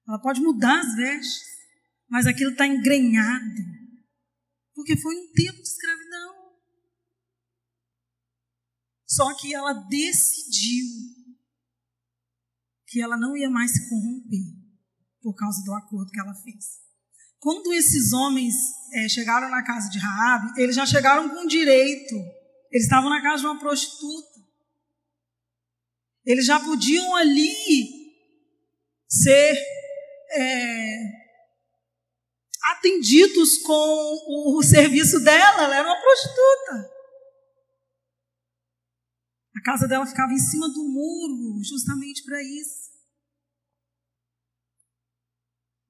Ela 0.05 0.19
pode 0.19 0.41
mudar 0.41 0.81
as 0.81 0.95
vestes. 0.95 1.47
Mas 2.09 2.27
aquilo 2.27 2.51
está 2.51 2.67
engrenhado. 2.67 3.63
Porque 4.75 4.97
foi 4.97 5.15
um 5.15 5.31
tempo 5.31 5.61
de 5.61 5.67
escravidão. 5.69 6.08
Só 9.09 9.33
que 9.33 9.55
ela 9.55 9.73
decidiu 9.73 10.85
que 12.85 13.01
ela 13.01 13.17
não 13.17 13.35
ia 13.35 13.49
mais 13.49 13.71
se 13.71 13.89
corromper 13.89 14.53
por 15.19 15.33
causa 15.33 15.63
do 15.65 15.73
acordo 15.73 16.11
que 16.11 16.19
ela 16.19 16.33
fez. 16.35 16.79
Quando 17.39 17.73
esses 17.73 18.13
homens 18.13 18.53
é, 18.93 19.09
chegaram 19.09 19.49
na 19.49 19.63
casa 19.63 19.89
de 19.89 19.97
Raabe, 19.97 20.61
eles 20.61 20.75
já 20.75 20.85
chegaram 20.85 21.27
com 21.27 21.47
direito. 21.47 22.13
Eles 22.71 22.83
estavam 22.83 23.09
na 23.09 23.21
casa 23.21 23.41
de 23.41 23.47
uma 23.47 23.59
prostituta. 23.59 24.39
Eles 26.23 26.45
já 26.45 26.59
podiam 26.59 27.15
ali 27.15 28.13
ser 29.07 29.57
é, 30.31 30.99
atendidos 32.73 33.57
com 33.59 33.73
o, 33.73 34.59
o 34.59 34.63
serviço 34.63 35.19
dela. 35.21 35.63
Ela 35.63 35.77
era 35.77 35.87
uma 35.87 35.99
prostituta. 35.99 36.98
A 39.59 39.61
casa 39.61 39.89
dela 39.89 40.07
ficava 40.07 40.31
em 40.31 40.39
cima 40.39 40.69
do 40.69 40.87
muro, 40.87 41.61
justamente 41.61 42.23
para 42.23 42.41
isso. 42.41 42.89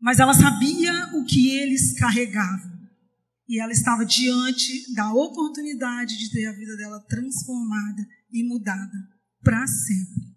Mas 0.02 0.18
ela 0.18 0.34
sabia 0.34 0.92
o 1.14 1.24
que 1.24 1.52
eles 1.56 1.94
carregavam. 2.00 2.80
E 3.48 3.60
ela 3.60 3.72
estava 3.72 4.04
diante 4.04 4.92
da 4.96 5.14
oportunidade 5.14 6.18
de 6.18 6.32
ter 6.32 6.48
a 6.48 6.52
vida 6.52 6.76
dela 6.78 7.00
transformada 7.02 8.08
e 8.32 8.44
mudada 8.44 9.08
para 9.44 9.68
sempre. 9.68 10.36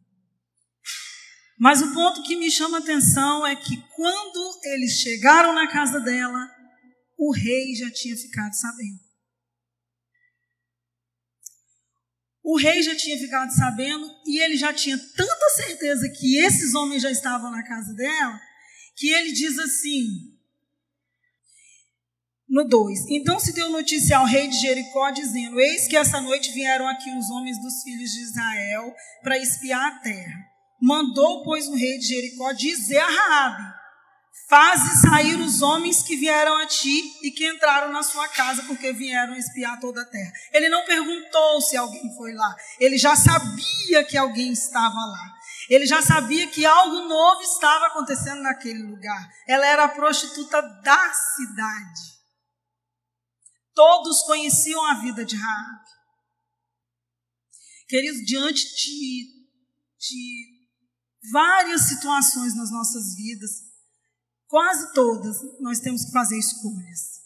Mas 1.59 1.81
o 1.81 1.95
ponto 1.95 2.23
que 2.25 2.37
me 2.37 2.51
chama 2.51 2.79
a 2.79 2.81
atenção 2.81 3.47
é 3.47 3.57
que 3.57 3.79
quando 3.97 4.61
eles 4.65 5.01
chegaram 5.01 5.55
na 5.55 5.69
casa 5.69 6.01
dela, 6.01 6.51
o 7.17 7.33
rei 7.33 7.75
já 7.77 7.91
tinha 7.91 8.15
ficado 8.15 8.53
sabendo. 8.53 9.12
O 12.53 12.59
rei 12.59 12.83
já 12.83 12.95
tinha 12.95 13.19
ficado 13.19 13.51
sabendo 13.51 14.07
e 14.27 14.39
ele 14.45 14.59
já 14.59 14.75
tinha 14.75 14.99
tanta 14.99 15.49
certeza 15.57 16.07
que 16.11 16.37
esses 16.37 16.75
homens 16.75 17.01
já 17.01 17.11
estavam 17.11 17.51
na 17.51 17.63
casa 17.63 17.95
dela 17.95 18.39
que 18.95 19.09
ele 19.09 19.33
diz 19.33 19.59
assim, 19.59 20.05
no 22.47 22.69
2: 22.69 23.09
Então 23.09 23.41
se 23.41 23.55
deu 23.55 23.71
notícia 23.71 24.19
ao 24.19 24.27
rei 24.27 24.49
de 24.49 24.61
Jericó, 24.61 25.11
dizendo: 25.13 25.59
Eis 25.59 25.89
que 25.89 25.97
essa 25.97 26.21
noite 26.21 26.53
vieram 26.53 26.87
aqui 26.87 27.11
os 27.17 27.31
homens 27.31 27.59
dos 27.63 27.83
filhos 27.83 28.11
de 28.11 28.21
Israel 28.21 28.95
para 29.23 29.39
espiar 29.39 29.87
a 29.87 29.99
terra. 30.01 30.45
Mandou, 30.79 31.43
pois, 31.45 31.67
o 31.69 31.75
rei 31.75 31.97
de 31.97 32.07
Jericó 32.07 32.53
dizer 32.53 32.99
a 32.99 33.09
Raabe: 33.09 33.82
Faze 34.49 35.01
sair 35.01 35.37
os 35.41 35.61
homens 35.61 36.03
que 36.03 36.17
vieram 36.17 36.57
a 36.57 36.67
ti 36.67 37.03
e 37.23 37.31
que 37.31 37.47
entraram 37.47 37.93
na 37.93 38.03
sua 38.03 38.29
casa, 38.29 38.62
porque 38.65 38.93
vieram 38.93 39.35
espiar 39.37 39.79
toda 39.79 40.03
a 40.03 40.05
terra. 40.07 40.33
Ele 40.53 40.69
não 40.69 40.85
perguntou 40.85 41.61
se 41.61 41.77
alguém 41.77 42.15
foi 42.17 42.33
lá, 42.33 42.55
ele 42.79 42.97
já 42.97 43.15
sabia 43.15 44.05
que 44.05 44.17
alguém 44.17 44.53
estava 44.53 44.95
lá. 44.95 45.33
Ele 45.69 45.87
já 45.87 46.03
sabia 46.03 46.47
que 46.49 46.67
algo 46.67 47.09
novo 47.09 47.41
estava 47.43 47.87
acontecendo 47.87 48.43
naquele 48.43 48.83
lugar. 48.83 49.29
Ela 49.47 49.67
era 49.67 49.85
a 49.85 49.89
prostituta 49.89 50.61
da 50.61 51.12
cidade. 51.15 52.12
Todos 53.75 54.23
conheciam 54.25 54.85
a 54.87 55.01
vida 55.01 55.25
de 55.25 55.37
Raab. 55.37 55.85
Queridos, 57.89 58.23
diante 58.27 58.65
de, 58.75 59.27
de 59.99 60.69
várias 61.33 61.83
situações 61.83 62.55
nas 62.55 62.71
nossas 62.71 63.15
vidas, 63.15 63.72
quase 64.53 64.93
todas 64.93 65.39
nós 65.61 65.81
temos 65.81 66.05
que 66.05 66.13
fazer 66.13 66.39
escolhas. 66.39 67.23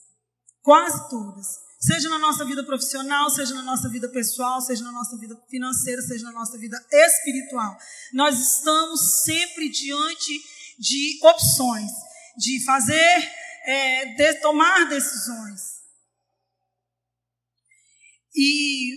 Quase 0.62 1.10
todas. 1.10 1.44
Seja 1.80 2.08
na 2.08 2.20
nossa 2.20 2.44
vida 2.44 2.64
profissional, 2.64 3.28
seja 3.30 3.52
na 3.52 3.62
nossa 3.62 3.88
vida 3.88 4.08
pessoal, 4.08 4.60
seja 4.60 4.84
na 4.84 4.92
nossa 4.92 5.18
vida 5.18 5.36
financeira, 5.50 6.00
seja 6.02 6.24
na 6.24 6.30
nossa 6.30 6.56
vida 6.56 6.80
espiritual. 6.92 7.76
Nós 8.12 8.38
estamos 8.38 9.24
sempre 9.24 9.68
diante 9.68 10.40
de 10.78 11.18
opções, 11.24 11.90
de 12.38 12.64
fazer, 12.64 13.32
é, 13.64 14.14
de 14.14 14.34
tomar 14.34 14.88
decisões. 14.88 15.82
E 18.36 18.94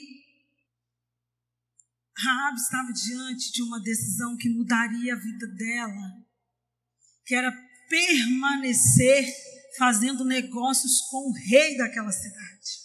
Raab 2.16 2.56
estava 2.58 2.94
diante 2.94 3.52
de 3.52 3.64
uma 3.64 3.82
decisão 3.82 4.38
que 4.38 4.50
mudaria 4.50 5.16
a 5.16 5.18
vida 5.18 5.48
dela, 5.48 6.26
que 7.26 7.34
era 7.34 7.69
permanecer 7.90 9.26
fazendo 9.78 10.24
negócios 10.24 11.02
com 11.10 11.30
o 11.30 11.34
rei 11.34 11.76
daquela 11.76 12.12
cidade. 12.12 12.80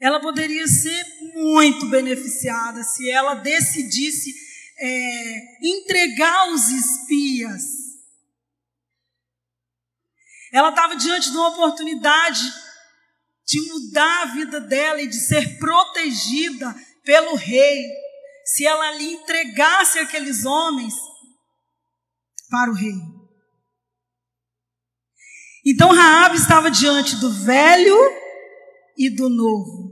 Ela 0.00 0.20
poderia 0.20 0.66
ser 0.66 1.04
muito 1.34 1.86
beneficiada 1.86 2.82
se 2.82 3.10
ela 3.10 3.34
decidisse 3.34 4.34
é, 4.78 5.66
entregar 5.68 6.50
os 6.52 6.68
espias 6.70 7.80
Ela 10.52 10.70
estava 10.70 10.96
diante 10.96 11.30
de 11.30 11.36
uma 11.36 11.48
oportunidade 11.48 12.40
de 13.46 13.60
mudar 13.68 14.22
a 14.22 14.26
vida 14.26 14.60
dela 14.60 15.00
e 15.00 15.08
de 15.08 15.16
ser 15.16 15.58
protegida 15.58 16.74
pelo 17.04 17.34
rei, 17.36 17.84
se 18.44 18.66
ela 18.66 18.92
lhe 18.92 19.14
entregasse 19.14 19.98
aqueles 19.98 20.44
homens 20.44 20.94
para 22.50 22.70
o 22.70 22.74
rei. 22.74 22.94
Então 25.64 25.92
Raabe 25.92 26.36
estava 26.36 26.70
diante 26.70 27.16
do 27.16 27.30
velho 27.30 27.96
e 28.98 29.08
do 29.08 29.28
novo. 29.28 29.90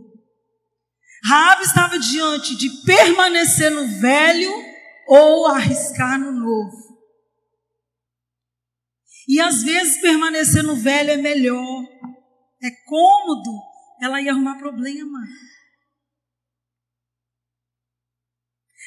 Raabe 1.24 1.64
estava 1.64 1.98
diante 1.98 2.56
de 2.56 2.68
permanecer 2.84 3.70
no 3.70 3.86
velho 4.00 4.52
ou 5.06 5.46
arriscar 5.46 6.18
no 6.18 6.32
novo. 6.32 6.88
E 9.28 9.40
às 9.40 9.62
vezes 9.62 10.00
permanecer 10.00 10.62
no 10.62 10.74
velho 10.74 11.10
é 11.10 11.16
melhor, 11.16 11.84
é 12.62 12.70
cômodo, 12.86 13.50
ela 14.00 14.22
ia 14.22 14.32
arrumar 14.32 14.56
problema. 14.56 15.18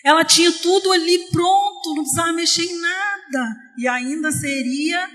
Ela 0.03 0.25
tinha 0.25 0.51
tudo 0.51 0.91
ali 0.91 1.29
pronto, 1.31 1.95
não 1.95 2.03
precisava 2.03 2.33
mexer 2.33 2.63
em 2.63 2.79
nada. 2.79 3.55
E 3.77 3.87
ainda 3.87 4.31
seria 4.31 5.09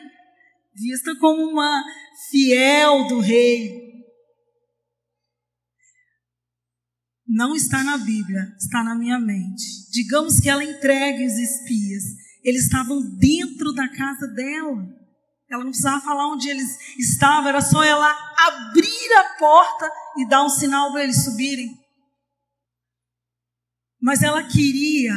vista 0.75 1.15
como 1.17 1.43
uma 1.51 1.85
fiel 2.31 3.07
do 3.09 3.19
rei. 3.21 3.87
Não 7.27 7.57
está 7.57 7.83
na 7.83 7.99
Bíblia, 7.99 8.55
está 8.57 8.85
na 8.85 8.95
minha 8.95 9.19
mente. 9.19 9.91
Digamos 9.91 10.39
que 10.39 10.49
ela 10.49 10.63
entregue 10.63 11.27
os 11.27 11.35
espias. 11.35 12.05
Eles 12.45 12.65
estavam 12.65 13.01
dentro 13.19 13.73
da 13.73 13.89
casa 13.89 14.29
dela. 14.29 14.87
Ela 15.51 15.65
não 15.65 15.71
precisava 15.71 16.05
falar 16.05 16.33
onde 16.33 16.49
eles 16.49 16.77
estavam, 16.99 17.49
era 17.49 17.61
só 17.61 17.83
ela 17.83 18.09
abrir 18.47 19.13
a 19.19 19.39
porta 19.39 19.91
e 20.19 20.29
dar 20.29 20.45
um 20.45 20.49
sinal 20.49 20.93
para 20.93 21.05
eles 21.05 21.25
subirem. 21.25 21.86
Mas 24.07 24.23
ela 24.23 24.45
queria 24.45 25.13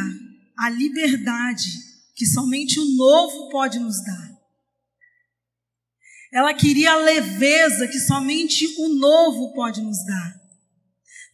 a 0.58 0.67
liberdade 0.67 1.69
que 2.15 2.25
somente 2.25 2.79
o 2.79 2.86
novo 2.96 3.48
pode 3.50 3.77
nos 3.77 4.03
dar. 4.03 4.31
Ela 6.34 6.55
queria 6.55 6.93
a 6.93 6.96
leveza 6.96 7.88
que 7.88 8.00
somente 8.00 8.65
o 8.79 8.89
novo 8.96 9.53
pode 9.53 9.79
nos 9.79 10.03
dar. 10.08 10.41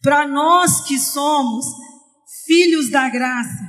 Para 0.02 0.28
nós 0.28 0.82
que 0.82 0.98
somos 0.98 1.64
filhos 2.44 2.90
da 2.90 3.08
graça, 3.08 3.66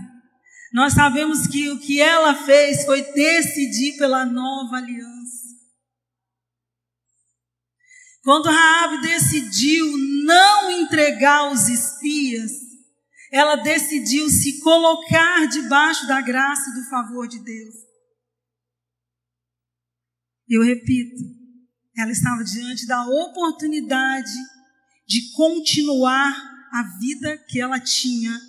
nós 0.73 0.91
sabemos 0.91 1.47
que 1.47 1.69
o 1.69 1.79
que 1.79 2.01
ela 2.01 2.35
fez 2.35 2.83
foi 2.83 3.01
decidir 3.13 3.97
pela 3.97 4.25
nova 4.25 4.75
aliança. 4.75 5.47
Quando 8.21 8.49
Raabe 8.49 9.01
decidiu 9.03 9.97
não 10.25 10.71
entregar 10.71 11.49
os 11.53 11.69
espias, 11.69 12.66
ela 13.31 13.55
decidiu 13.55 14.29
se 14.29 14.59
colocar 14.61 15.47
debaixo 15.47 16.07
da 16.07 16.21
graça 16.21 16.69
e 16.69 16.73
do 16.73 16.89
favor 16.89 17.27
de 17.27 17.39
Deus. 17.43 17.75
Eu 20.47 20.63
repito, 20.63 21.23
ela 21.97 22.11
estava 22.11 22.43
diante 22.43 22.87
da 22.87 23.05
oportunidade 23.05 24.31
de 25.05 25.31
continuar 25.33 26.31
a 26.71 26.83
vida 26.99 27.37
que 27.49 27.59
ela 27.59 27.79
tinha 27.79 28.39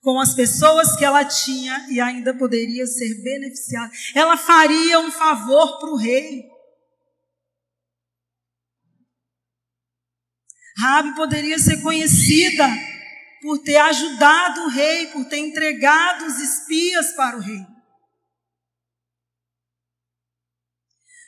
com 0.00 0.20
as 0.20 0.34
pessoas 0.34 0.96
que 0.96 1.04
ela 1.04 1.24
tinha 1.24 1.86
e 1.90 2.00
ainda 2.00 2.32
poderia 2.32 2.86
ser 2.86 3.22
beneficiada. 3.22 3.92
Ela 4.14 4.36
faria 4.36 5.00
um 5.00 5.10
favor 5.10 5.78
para 5.80 5.90
o 5.90 5.96
rei. 5.96 6.44
Rabi 10.78 11.14
poderia 11.16 11.58
ser 11.58 11.82
conhecida 11.82 12.68
por 13.42 13.58
ter 13.58 13.76
ajudado 13.76 14.64
o 14.64 14.68
rei, 14.68 15.06
por 15.08 15.24
ter 15.28 15.38
entregado 15.38 16.26
os 16.26 16.38
espias 16.38 17.12
para 17.14 17.36
o 17.36 17.40
rei. 17.40 17.64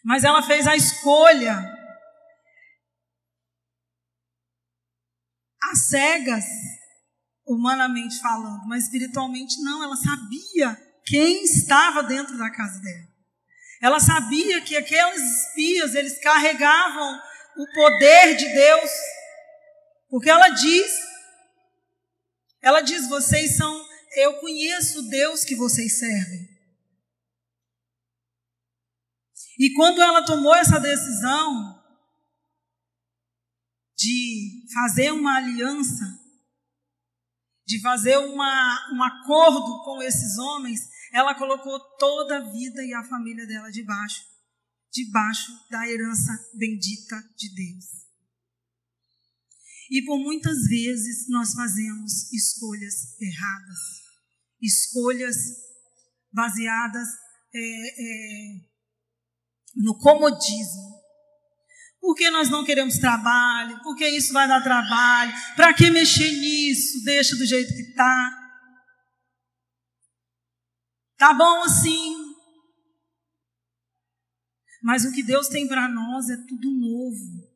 Mas 0.05 0.25
ela 0.25 0.43
fez 0.43 0.67
a 0.67 0.75
escolha 0.75 1.63
às 5.71 5.89
cegas, 5.89 6.45
humanamente 7.47 8.19
falando, 8.21 8.67
mas 8.67 8.85
espiritualmente 8.85 9.63
não. 9.63 9.83
Ela 9.83 9.97
sabia 9.97 10.77
quem 11.05 11.45
estava 11.45 12.03
dentro 12.03 12.37
da 12.39 12.51
casa 12.51 12.81
dela. 12.81 13.11
Ela 13.83 14.01
sabia 14.01 14.61
que 14.63 14.77
aqueles 14.77 15.21
espias, 15.21 15.95
eles 15.95 16.21
carregavam 16.21 17.21
o 17.57 17.67
poder 17.73 18.37
de 18.37 18.49
Deus 18.53 18.91
porque 20.11 20.29
ela 20.29 20.49
diz, 20.49 20.93
ela 22.63 22.81
diz, 22.81 23.09
vocês 23.09 23.57
são, 23.57 23.89
eu 24.17 24.41
conheço 24.41 25.01
o 25.01 25.09
Deus 25.09 25.45
que 25.45 25.57
vocês 25.57 25.99
servem. 25.99 26.49
E 29.59 29.73
quando 29.75 30.01
ela 30.01 30.25
tomou 30.25 30.55
essa 30.55 30.79
decisão 30.79 31.79
de 33.97 34.65
fazer 34.73 35.13
uma 35.13 35.37
aliança, 35.37 36.19
de 37.67 37.81
fazer 37.83 38.17
uma, 38.17 38.91
um 38.95 39.03
acordo 39.03 39.85
com 39.85 40.03
esses 40.03 40.39
homens, 40.39 40.81
ela 41.13 41.35
colocou 41.35 41.79
toda 41.99 42.39
a 42.39 42.51
vida 42.51 42.83
e 42.83 42.95
a 42.95 43.05
família 43.05 43.47
dela 43.47 43.71
debaixo, 43.71 44.23
debaixo 44.91 45.53
da 45.71 45.87
herança 45.87 46.33
bendita 46.55 47.17
de 47.37 47.55
Deus. 47.55 48.10
E 49.91 50.05
por 50.05 50.19
muitas 50.19 50.69
vezes 50.69 51.29
nós 51.29 51.53
fazemos 51.53 52.33
escolhas 52.33 53.21
erradas, 53.21 53.79
escolhas 54.63 55.37
baseadas 56.33 57.09
é, 57.53 57.59
é, 57.59 58.61
no 59.75 59.99
comodismo. 59.99 61.01
Porque 62.01 62.31
nós 62.31 62.49
não 62.49 62.65
queremos 62.65 62.99
trabalho, 62.99 63.83
porque 63.83 64.09
isso 64.09 64.33
vai 64.33 64.47
dar 64.47 64.63
trabalho, 64.63 65.33
para 65.57 65.75
que 65.75 65.91
mexer 65.91 66.31
nisso? 66.33 67.05
Deixa 67.05 67.37
do 67.37 67.45
jeito 67.45 67.75
que 67.75 67.83
está. 67.83 68.37
Tá 71.19 71.35
bom 71.35 71.65
assim. 71.65 72.17
Mas 74.83 75.05
o 75.05 75.13
que 75.13 75.23
Deus 75.23 75.49
tem 75.49 75.69
para 75.69 75.89
nós 75.89 76.31
é 76.31 76.37
tudo 76.37 76.71
novo. 76.71 77.50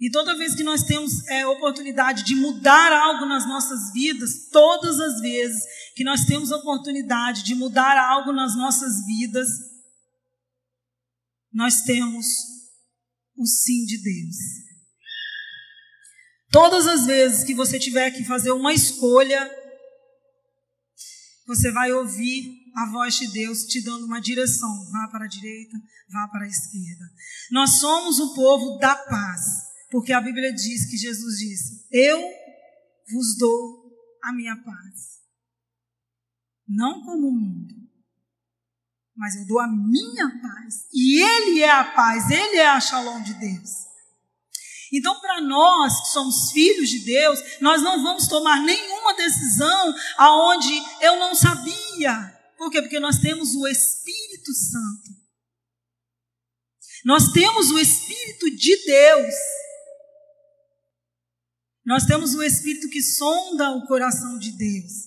E 0.00 0.10
toda 0.10 0.36
vez 0.36 0.54
que 0.54 0.62
nós 0.62 0.82
temos 0.82 1.26
é, 1.28 1.46
oportunidade 1.46 2.22
de 2.24 2.34
mudar 2.34 2.92
algo 2.92 3.24
nas 3.24 3.46
nossas 3.46 3.92
vidas, 3.92 4.48
todas 4.52 5.00
as 5.00 5.20
vezes 5.20 5.62
que 5.94 6.04
nós 6.04 6.26
temos 6.26 6.50
oportunidade 6.50 7.42
de 7.42 7.54
mudar 7.54 7.96
algo 7.96 8.32
nas 8.32 8.54
nossas 8.54 9.06
vidas, 9.06 9.48
nós 11.52 11.82
temos 11.82 12.26
o 13.36 13.46
sim 13.46 13.86
de 13.86 14.02
Deus. 14.02 14.36
Todas 16.50 16.86
as 16.86 17.06
vezes 17.06 17.44
que 17.44 17.54
você 17.54 17.78
tiver 17.78 18.10
que 18.10 18.24
fazer 18.24 18.50
uma 18.52 18.74
escolha, 18.74 19.50
você 21.46 21.70
vai 21.72 21.92
ouvir 21.92 22.66
a 22.76 22.90
voz 22.90 23.14
de 23.14 23.32
Deus 23.32 23.64
te 23.64 23.82
dando 23.82 24.04
uma 24.04 24.20
direção. 24.20 24.68
Vá 24.90 25.08
para 25.08 25.24
a 25.24 25.28
direita, 25.28 25.76
vá 26.10 26.28
para 26.28 26.44
a 26.44 26.48
esquerda. 26.48 27.04
Nós 27.50 27.78
somos 27.78 28.18
o 28.20 28.34
povo 28.34 28.78
da 28.78 28.94
paz. 28.94 29.65
Porque 29.90 30.12
a 30.12 30.20
Bíblia 30.20 30.52
diz 30.52 30.90
que 30.90 30.96
Jesus 30.96 31.38
disse: 31.38 31.86
Eu 31.90 32.20
vos 33.12 33.36
dou 33.38 33.86
a 34.24 34.32
minha 34.32 34.56
paz. 34.56 35.16
Não 36.68 37.04
como 37.04 37.28
o 37.28 37.32
mundo, 37.32 37.74
mas 39.16 39.36
eu 39.36 39.46
dou 39.46 39.60
a 39.60 39.68
minha 39.68 40.40
paz. 40.42 40.86
E 40.92 41.22
Ele 41.22 41.62
é 41.62 41.70
a 41.70 41.84
paz, 41.84 42.30
Ele 42.30 42.56
é 42.56 42.68
a 42.68 42.80
shalom 42.80 43.22
de 43.22 43.34
Deus. 43.34 43.86
Então, 44.92 45.18
para 45.20 45.40
nós 45.40 46.00
que 46.00 46.08
somos 46.10 46.52
filhos 46.52 46.88
de 46.88 47.00
Deus, 47.00 47.40
nós 47.60 47.82
não 47.82 48.02
vamos 48.02 48.28
tomar 48.28 48.62
nenhuma 48.62 49.14
decisão 49.14 49.94
aonde 50.16 50.72
eu 51.00 51.18
não 51.18 51.34
sabia. 51.34 52.34
Por 52.56 52.70
quê? 52.70 52.80
Porque 52.80 53.00
nós 53.00 53.18
temos 53.18 53.54
o 53.54 53.66
Espírito 53.66 54.52
Santo. 54.54 55.10
Nós 57.04 57.32
temos 57.32 57.70
o 57.70 57.78
Espírito 57.78 58.50
de 58.56 58.84
Deus. 58.84 59.34
Nós 61.86 62.04
temos 62.04 62.34
o 62.34 62.42
Espírito 62.42 62.90
que 62.90 63.00
sonda 63.00 63.70
o 63.70 63.86
coração 63.86 64.36
de 64.38 64.50
Deus. 64.50 65.06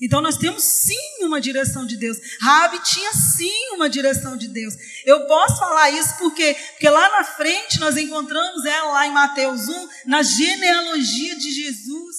Então 0.00 0.20
nós 0.20 0.36
temos 0.36 0.64
sim 0.64 1.22
uma 1.22 1.40
direção 1.40 1.86
de 1.86 1.96
Deus. 1.96 2.18
Rabi 2.40 2.82
tinha 2.82 3.12
sim 3.12 3.74
uma 3.74 3.88
direção 3.88 4.36
de 4.36 4.48
Deus. 4.48 4.74
Eu 5.04 5.28
posso 5.28 5.58
falar 5.58 5.90
isso 5.90 6.18
porque, 6.18 6.54
porque 6.72 6.88
lá 6.88 7.08
na 7.08 7.24
frente 7.24 7.78
nós 7.78 7.96
encontramos 7.96 8.64
ela 8.64 8.92
lá 8.92 9.06
em 9.06 9.12
Mateus 9.12 9.68
1, 9.68 9.88
na 10.06 10.24
genealogia 10.24 11.36
de 11.36 11.52
Jesus. 11.52 12.16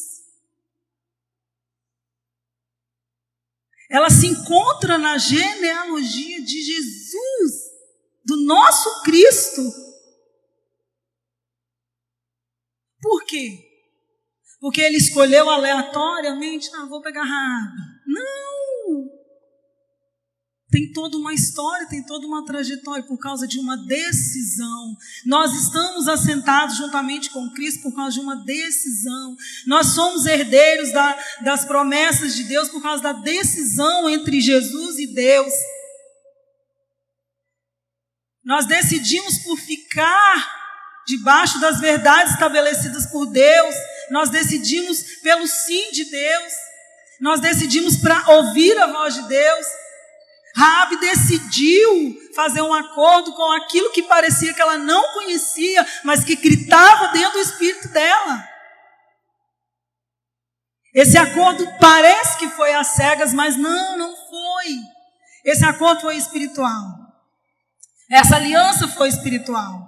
Ela 3.90 4.10
se 4.10 4.28
encontra 4.28 4.98
na 4.98 5.18
genealogia 5.18 6.42
de 6.42 6.64
Jesus. 6.64 7.74
do 8.26 8.38
nosso 8.38 9.04
Cristo. 9.04 9.62
Por 13.02 13.26
quê? 13.26 13.73
Porque 14.64 14.80
ele 14.80 14.96
escolheu 14.96 15.50
aleatoriamente, 15.50 16.70
ah, 16.74 16.86
vou 16.86 17.02
pegar 17.02 17.26
Raabe. 17.26 17.82
Não! 18.08 19.10
Tem 20.72 20.90
toda 20.94 21.18
uma 21.18 21.34
história, 21.34 21.86
tem 21.90 22.02
toda 22.06 22.26
uma 22.26 22.46
trajetória 22.46 23.04
por 23.04 23.20
causa 23.20 23.46
de 23.46 23.60
uma 23.60 23.76
decisão. 23.76 24.96
Nós 25.26 25.54
estamos 25.54 26.08
assentados 26.08 26.78
juntamente 26.78 27.30
com 27.30 27.52
Cristo 27.52 27.82
por 27.82 27.94
causa 27.94 28.14
de 28.14 28.22
uma 28.22 28.38
decisão. 28.38 29.36
Nós 29.68 29.88
somos 29.88 30.26
herdeiros 30.26 30.94
da, 30.94 31.22
das 31.44 31.66
promessas 31.66 32.34
de 32.34 32.46
Deus 32.46 32.70
por 32.70 32.82
causa 32.82 33.04
da 33.04 33.12
decisão 33.12 34.10
entre 34.10 34.40
Jesus 34.40 34.98
e 34.98 35.14
Deus. 35.14 35.52
Nós 38.46 38.66
decidimos 38.66 39.40
por 39.40 39.58
ficar 39.58 40.64
debaixo 41.06 41.60
das 41.60 41.82
verdades 41.82 42.32
estabelecidas 42.32 43.06
por 43.08 43.26
Deus. 43.26 43.76
Nós 44.14 44.30
decidimos 44.30 45.02
pelo 45.24 45.48
sim 45.48 45.90
de 45.92 46.06
Deus. 46.06 46.54
Nós 47.20 47.40
decidimos 47.40 47.98
para 47.98 48.24
ouvir 48.34 48.78
a 48.78 48.86
voz 48.86 49.16
de 49.16 49.28
Deus. 49.28 49.66
Rabi 50.56 51.00
decidiu 51.00 52.16
fazer 52.36 52.62
um 52.62 52.72
acordo 52.72 53.34
com 53.34 53.52
aquilo 53.54 53.92
que 53.92 54.04
parecia 54.04 54.54
que 54.54 54.62
ela 54.62 54.78
não 54.78 55.14
conhecia, 55.14 55.84
mas 56.04 56.24
que 56.24 56.36
gritava 56.36 57.08
dentro 57.08 57.34
do 57.34 57.40
espírito 57.40 57.88
dela. 57.88 58.48
Esse 60.94 61.18
acordo 61.18 61.68
parece 61.80 62.38
que 62.38 62.50
foi 62.50 62.72
às 62.72 62.90
cegas, 62.90 63.34
mas 63.34 63.58
não, 63.58 63.98
não 63.98 64.16
foi. 64.16 64.76
Esse 65.44 65.66
acordo 65.66 66.02
foi 66.02 66.18
espiritual. 66.18 66.86
Essa 68.12 68.36
aliança 68.36 68.88
foi 68.90 69.10
espiritual. 69.10 69.83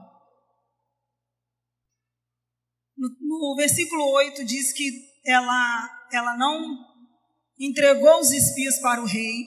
No, 3.19 3.49
no, 3.49 3.55
versículo 3.55 4.03
8 4.11 4.45
diz 4.45 4.73
que 4.73 4.91
ela, 5.25 6.07
ela 6.11 6.37
não 6.37 6.77
entregou 7.59 8.19
os 8.19 8.31
espias 8.31 8.79
para 8.79 9.01
o 9.01 9.05
rei, 9.05 9.45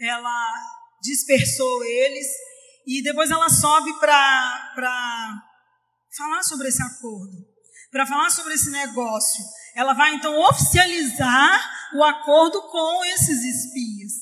ela 0.00 0.54
dispersou 1.02 1.84
eles 1.84 2.26
e 2.86 3.02
depois 3.02 3.30
ela 3.30 3.48
sobe 3.48 3.92
para 4.00 5.42
falar 6.16 6.42
sobre 6.42 6.68
esse 6.68 6.82
acordo, 6.82 7.36
para 7.90 8.06
falar 8.06 8.30
sobre 8.30 8.54
esse 8.54 8.70
negócio. 8.70 9.44
Ela 9.74 9.92
vai 9.92 10.14
então 10.14 10.38
oficializar 10.48 11.90
o 11.94 12.02
acordo 12.02 12.62
com 12.62 13.04
esses 13.04 13.42
espias. 13.44 14.12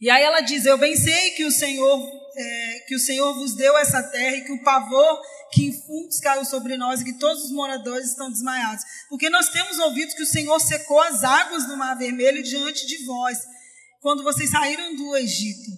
E 0.00 0.10
aí 0.10 0.22
ela 0.22 0.40
diz: 0.40 0.66
Eu 0.66 0.76
bem 0.76 0.96
sei 0.96 1.30
que 1.30 1.44
o 1.44 1.50
Senhor 1.50 2.21
é, 2.34 2.84
que 2.86 2.94
o 2.94 2.98
Senhor 2.98 3.34
vos 3.34 3.54
deu 3.54 3.76
essa 3.78 4.02
terra 4.02 4.36
e 4.36 4.44
que 4.44 4.52
o 4.52 4.62
pavor 4.62 5.22
que 5.52 5.66
em 5.66 5.72
fundos 5.72 6.18
caiu 6.18 6.44
sobre 6.44 6.76
nós 6.76 7.00
e 7.00 7.04
que 7.04 7.18
todos 7.18 7.44
os 7.44 7.52
moradores 7.52 8.10
estão 8.10 8.30
desmaiados. 8.30 8.84
Porque 9.08 9.28
nós 9.28 9.50
temos 9.50 9.78
ouvido 9.78 10.14
que 10.14 10.22
o 10.22 10.26
Senhor 10.26 10.58
secou 10.60 11.00
as 11.00 11.22
águas 11.22 11.66
do 11.66 11.76
Mar 11.76 11.96
Vermelho 11.96 12.42
diante 12.42 12.86
de 12.86 13.04
vós, 13.04 13.38
quando 14.00 14.22
vocês 14.22 14.50
saíram 14.50 14.96
do 14.96 15.16
Egito. 15.16 15.70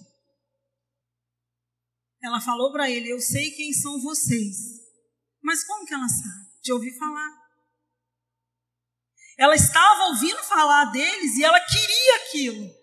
Ela 2.23 2.41
falou 2.41 2.71
para 2.71 2.89
ele: 2.89 3.09
Eu 3.09 3.19
sei 3.19 3.51
quem 3.51 3.71
são 3.73 4.01
vocês. 4.01 4.55
Mas 5.41 5.63
como 5.63 5.85
que 5.85 5.93
ela 5.93 6.07
sabe? 6.07 6.49
De 6.63 6.73
ouvir 6.73 6.97
falar. 6.97 7.45
Ela 9.37 9.53
estava 9.53 10.05
ouvindo 10.05 10.41
falar 10.43 10.85
deles 10.85 11.35
e 11.35 11.43
ela 11.43 11.59
queria 11.59 12.15
aquilo. 12.15 12.74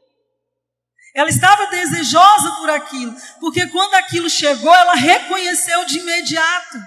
Ela 1.14 1.28
estava 1.28 1.66
desejosa 1.66 2.52
por 2.52 2.70
aquilo, 2.70 3.14
porque 3.38 3.66
quando 3.66 3.94
aquilo 3.94 4.30
chegou, 4.30 4.74
ela 4.74 4.94
reconheceu 4.94 5.84
de 5.84 5.98
imediato. 5.98 6.78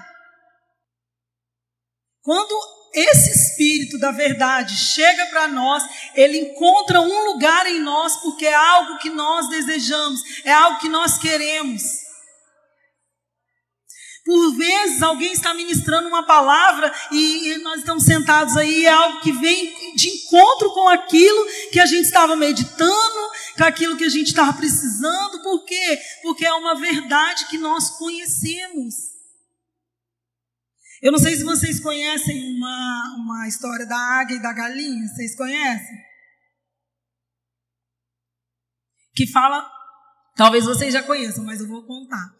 Quando 2.22 2.54
esse 2.92 3.30
espírito 3.30 3.98
da 3.98 4.10
verdade 4.10 4.74
chega 4.76 5.26
para 5.26 5.46
nós, 5.46 5.84
ele 6.14 6.38
encontra 6.38 7.00
um 7.00 7.24
lugar 7.26 7.66
em 7.66 7.78
nós, 7.80 8.16
porque 8.16 8.46
é 8.46 8.54
algo 8.54 8.98
que 8.98 9.10
nós 9.10 9.48
desejamos, 9.48 10.20
é 10.44 10.52
algo 10.52 10.80
que 10.80 10.88
nós 10.88 11.18
queremos. 11.18 12.05
Por 14.26 14.56
vezes 14.56 15.00
alguém 15.02 15.30
está 15.30 15.54
ministrando 15.54 16.08
uma 16.08 16.26
palavra 16.26 16.92
e, 17.12 17.52
e 17.52 17.58
nós 17.58 17.78
estamos 17.78 18.02
sentados 18.02 18.56
aí, 18.56 18.84
é 18.84 18.88
algo 18.88 19.20
que 19.20 19.30
vem 19.30 19.94
de 19.94 20.08
encontro 20.08 20.74
com 20.74 20.88
aquilo 20.88 21.46
que 21.70 21.78
a 21.78 21.86
gente 21.86 22.06
estava 22.06 22.34
meditando, 22.34 23.30
com 23.56 23.62
aquilo 23.62 23.96
que 23.96 24.02
a 24.02 24.08
gente 24.08 24.26
estava 24.26 24.52
precisando. 24.52 25.40
Por 25.44 25.64
quê? 25.64 26.02
Porque 26.22 26.44
é 26.44 26.52
uma 26.54 26.74
verdade 26.74 27.46
que 27.46 27.56
nós 27.56 27.96
conhecemos. 27.98 28.96
Eu 31.00 31.12
não 31.12 31.20
sei 31.20 31.36
se 31.36 31.44
vocês 31.44 31.78
conhecem 31.78 32.56
uma, 32.56 33.14
uma 33.18 33.46
história 33.46 33.86
da 33.86 33.96
águia 33.96 34.38
e 34.38 34.42
da 34.42 34.52
galinha. 34.52 35.06
Vocês 35.06 35.36
conhecem? 35.36 35.98
Que 39.14 39.30
fala, 39.30 39.70
talvez 40.34 40.64
vocês 40.64 40.92
já 40.92 41.04
conheçam, 41.04 41.44
mas 41.44 41.60
eu 41.60 41.68
vou 41.68 41.86
contar 41.86 42.34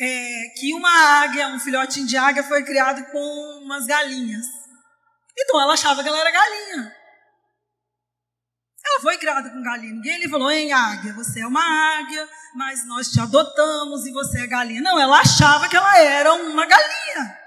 é, 0.00 0.48
que 0.56 0.72
uma 0.74 1.22
águia, 1.22 1.48
um 1.48 1.60
filhotinho 1.60 2.06
de 2.06 2.16
águia, 2.16 2.44
foi 2.44 2.64
criado 2.64 3.04
com 3.10 3.62
umas 3.64 3.84
galinhas. 3.86 4.46
Então 5.36 5.60
ela 5.60 5.74
achava 5.74 6.02
que 6.02 6.08
ela 6.08 6.18
era 6.18 6.30
galinha. 6.30 6.94
Ela 8.86 9.00
foi 9.00 9.18
criada 9.18 9.50
com 9.50 9.62
galinha. 9.62 9.92
Ninguém 9.92 10.18
lhe 10.20 10.28
falou, 10.28 10.50
em 10.50 10.72
águia, 10.72 11.12
você 11.12 11.40
é 11.40 11.46
uma 11.46 11.62
águia, 11.98 12.28
mas 12.54 12.86
nós 12.86 13.10
te 13.10 13.20
adotamos 13.20 14.06
e 14.06 14.12
você 14.12 14.42
é 14.42 14.46
galinha. 14.46 14.80
Não, 14.80 14.98
ela 14.98 15.20
achava 15.20 15.68
que 15.68 15.76
ela 15.76 15.98
era 15.98 16.32
uma 16.32 16.64
galinha. 16.64 17.38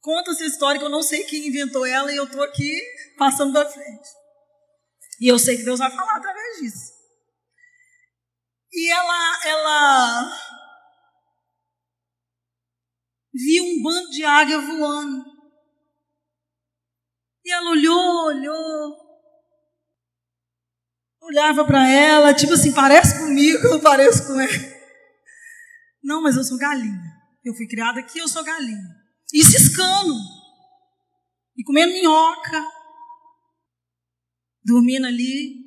Conta 0.00 0.30
essa 0.30 0.44
história 0.44 0.78
que 0.78 0.84
eu 0.84 0.90
não 0.90 1.02
sei 1.02 1.24
quem 1.24 1.48
inventou 1.48 1.84
ela 1.84 2.12
e 2.12 2.16
eu 2.16 2.24
estou 2.24 2.42
aqui 2.42 2.80
passando 3.18 3.52
da 3.52 3.68
frente. 3.68 4.08
E 5.20 5.28
eu 5.28 5.38
sei 5.38 5.56
que 5.56 5.64
Deus 5.64 5.80
vai 5.80 5.90
falar 5.90 6.16
através 6.16 6.58
disso. 6.58 6.96
E 8.72 8.90
ela, 8.90 9.40
ela 9.46 10.45
viu 13.36 13.64
um 13.64 13.82
bando 13.82 14.10
de 14.10 14.24
águia 14.24 14.58
voando. 14.58 15.24
E 17.44 17.52
ela 17.52 17.70
olhou, 17.70 18.26
olhou. 18.26 19.06
Olhava 21.20 21.64
para 21.64 21.88
ela, 21.88 22.34
tipo 22.34 22.54
assim, 22.54 22.72
parece 22.72 23.18
comigo, 23.18 23.66
eu 23.66 23.80
pareço 23.80 24.26
com 24.26 24.40
ela. 24.40 24.76
Não, 26.02 26.22
mas 26.22 26.36
eu 26.36 26.44
sou 26.44 26.56
galinha. 26.56 27.14
Eu 27.44 27.54
fui 27.54 27.66
criada 27.66 28.00
aqui, 28.00 28.18
eu 28.18 28.28
sou 28.28 28.42
galinha. 28.42 28.96
E 29.32 29.44
ciscando. 29.44 30.14
E 31.56 31.64
comendo 31.64 31.92
minhoca. 31.92 32.64
Dormindo 34.64 35.06
ali, 35.06 35.64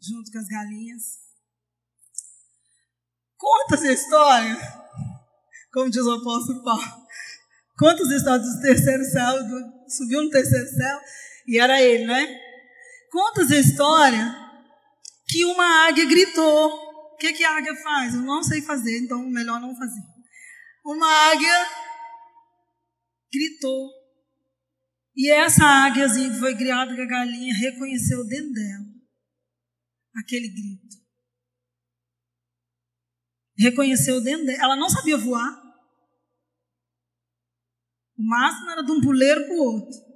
junto 0.00 0.30
com 0.30 0.38
as 0.38 0.46
galinhas. 0.46 1.02
Conta 3.36 3.74
essa 3.74 3.92
história 3.92 4.85
como 5.76 5.90
diz 5.90 6.06
o 6.06 6.10
apóstolo 6.10 6.64
Paulo. 6.64 7.06
Quantos 7.78 8.10
estados 8.10 8.56
do 8.56 8.62
terceiro 8.62 9.04
céu, 9.04 9.44
do, 9.44 9.90
subiu 9.90 10.22
no 10.22 10.30
terceiro 10.30 10.66
céu, 10.66 11.00
e 11.46 11.58
era 11.58 11.82
ele, 11.82 12.06
né? 12.06 12.40
A 13.14 13.54
história 13.60 14.34
que 15.28 15.44
uma 15.44 15.86
águia 15.86 16.06
gritou. 16.06 16.72
O 17.12 17.16
que, 17.16 17.32
que 17.34 17.44
a 17.44 17.58
águia 17.58 17.74
faz? 17.76 18.14
Eu 18.14 18.22
não 18.22 18.42
sei 18.42 18.62
fazer, 18.62 18.98
então 19.00 19.18
melhor 19.28 19.60
não 19.60 19.76
fazer. 19.76 20.00
Uma 20.82 21.06
águia 21.30 21.66
gritou. 23.30 23.90
E 25.14 25.30
essa 25.30 25.64
águiazinha 25.64 26.30
que 26.30 26.38
foi 26.38 26.56
criada 26.56 26.94
com 26.94 27.02
a 27.02 27.06
galinha 27.06 27.54
reconheceu 27.54 28.26
dentro 28.26 28.52
dela 28.52 28.86
aquele 30.16 30.48
grito. 30.48 30.96
Reconheceu 33.58 34.22
dentro 34.22 34.46
dela. 34.46 34.62
Ela 34.62 34.76
não 34.76 34.88
sabia 34.88 35.18
voar. 35.18 35.65
O 38.18 38.22
máximo 38.22 38.70
era 38.70 38.82
de 38.82 38.90
um 38.90 39.00
puleiro 39.00 39.44
para 39.44 39.54
o 39.54 39.58
outro. 39.58 40.06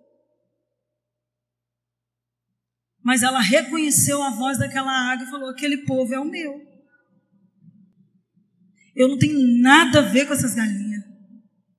Mas 3.03 3.23
ela 3.23 3.41
reconheceu 3.41 4.23
a 4.23 4.31
voz 4.31 4.59
daquela 4.59 5.13
águia 5.13 5.27
e 5.27 5.31
falou: 5.31 5.51
aquele 5.51 5.79
povo 5.85 6.15
é 6.15 6.21
o 6.21 6.25
meu. 6.25 6.61
Eu 8.95 9.09
não 9.09 9.19
tenho 9.19 9.39
nada 9.63 10.01
a 10.01 10.03
ver 10.03 10.27
com 10.27 10.33
essas 10.33 10.55
galinhas. 10.55 11.05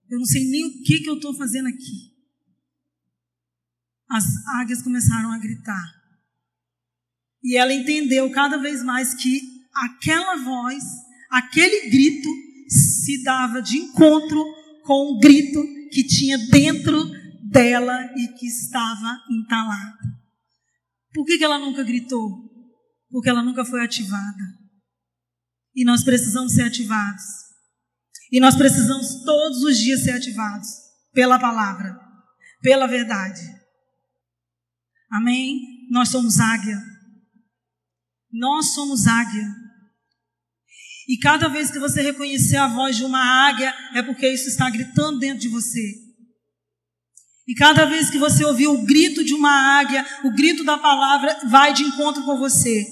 Eu 0.10 0.20
não 0.20 0.26
sei 0.26 0.46
nem 0.50 0.66
o 0.66 0.84
que, 0.84 1.00
que 1.00 1.10
eu 1.10 1.16
estou 1.16 1.36
fazendo 1.36 1.68
aqui. 1.68 2.12
As 4.10 4.26
águias 4.60 4.82
começaram 4.82 5.32
a 5.32 5.38
gritar. 5.38 6.02
E 7.44 7.58
ela 7.58 7.74
entendeu 7.74 8.30
cada 8.32 8.58
vez 8.58 8.84
mais 8.84 9.14
que 9.14 9.42
aquela 9.74 10.36
voz, 10.38 10.84
aquele 11.30 11.90
grito, 11.90 12.30
se 12.68 13.24
dava 13.24 13.62
de 13.62 13.78
encontro 13.78 14.44
com 14.84 15.14
o 15.14 15.20
grito 15.20 15.81
que 15.92 16.04
tinha 16.04 16.38
dentro 16.50 17.04
dela 17.52 18.12
e 18.16 18.28
que 18.38 18.48
estava 18.48 19.20
entalada. 19.30 20.00
Por 21.14 21.26
que, 21.26 21.38
que 21.38 21.44
ela 21.44 21.60
nunca 21.60 21.84
gritou? 21.84 22.50
Porque 23.10 23.30
ela 23.30 23.44
nunca 23.44 23.66
foi 23.66 23.84
ativada. 23.84 24.62
E 25.76 25.84
nós 25.84 26.04
precisamos 26.04 26.54
ser 26.54 26.64
ativados. 26.64 27.24
E 28.32 28.40
nós 28.40 28.56
precisamos 28.56 29.24
todos 29.26 29.64
os 29.64 29.78
dias 29.78 30.04
ser 30.04 30.12
ativados 30.12 30.68
pela 31.14 31.38
palavra, 31.38 32.00
pela 32.62 32.88
verdade. 32.88 33.42
Amém? 35.12 35.60
Nós 35.90 36.08
somos 36.08 36.40
águia. 36.40 36.82
Nós 38.32 38.74
somos 38.74 39.08
águia. 39.08 39.46
E 41.12 41.18
cada 41.18 41.50
vez 41.50 41.70
que 41.70 41.78
você 41.78 42.02
reconhecer 42.02 42.56
a 42.56 42.70
voz 42.70 42.96
de 42.96 43.04
uma 43.04 43.22
águia, 43.22 43.76
é 43.94 44.02
porque 44.02 44.26
isso 44.30 44.48
está 44.48 44.70
gritando 44.70 45.20
dentro 45.20 45.40
de 45.40 45.50
você. 45.50 45.94
E 47.46 47.54
cada 47.54 47.84
vez 47.86 48.10
que 48.10 48.18
você 48.18 48.46
ouvir 48.46 48.68
o 48.68 48.86
grito 48.86 49.22
de 49.22 49.34
uma 49.34 49.52
águia, 49.78 50.06
o 50.24 50.32
grito 50.32 50.64
da 50.64 50.78
palavra 50.78 51.38
vai 51.50 51.74
de 51.74 51.84
encontro 51.84 52.24
com 52.24 52.38
você. 52.38 52.88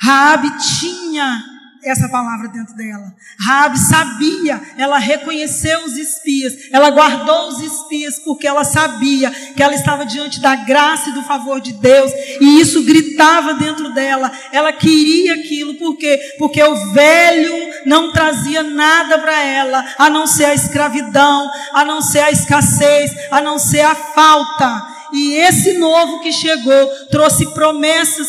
Raabe 0.00 0.48
tinha 0.78 1.44
essa 1.84 2.08
palavra 2.08 2.48
dentro 2.48 2.74
dela. 2.74 3.14
Rabi 3.38 3.78
sabia, 3.78 4.60
ela 4.76 4.98
reconheceu 4.98 5.84
os 5.84 5.96
espias, 5.96 6.54
ela 6.72 6.90
guardou 6.90 7.48
os 7.48 7.60
espias 7.60 8.18
porque 8.18 8.46
ela 8.46 8.64
sabia 8.64 9.30
que 9.30 9.62
ela 9.62 9.74
estava 9.74 10.04
diante 10.04 10.40
da 10.40 10.56
graça 10.56 11.10
e 11.10 11.14
do 11.14 11.22
favor 11.22 11.60
de 11.60 11.72
Deus, 11.74 12.12
e 12.40 12.60
isso 12.60 12.84
gritava 12.84 13.54
dentro 13.54 13.92
dela. 13.92 14.30
Ela 14.52 14.72
queria 14.72 15.34
aquilo 15.34 15.74
porque 15.74 16.18
porque 16.38 16.62
o 16.62 16.92
velho 16.92 17.72
não 17.86 18.12
trazia 18.12 18.62
nada 18.62 19.18
para 19.18 19.42
ela, 19.42 19.84
a 19.98 20.10
não 20.10 20.26
ser 20.26 20.46
a 20.46 20.54
escravidão, 20.54 21.50
a 21.72 21.84
não 21.84 22.00
ser 22.00 22.20
a 22.20 22.30
escassez, 22.30 23.12
a 23.30 23.40
não 23.40 23.58
ser 23.58 23.80
a 23.80 23.94
falta. 23.94 24.98
E 25.12 25.34
esse 25.34 25.74
novo 25.74 26.20
que 26.20 26.32
chegou 26.32 26.86
trouxe 27.10 27.46
promessas 27.54 28.28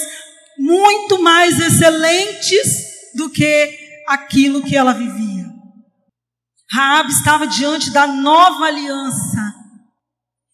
muito 0.57 1.21
mais 1.21 1.59
excelentes 1.59 2.88
do 3.19 3.29
que 3.29 3.77
aquilo 4.08 4.63
que 4.63 4.77
ela 4.77 4.93
vivia. 4.93 5.45
Raab 6.71 7.12
estava 7.12 7.45
diante 7.45 7.91
da 7.91 8.08
nova 8.08 8.65
aliança 8.65 9.53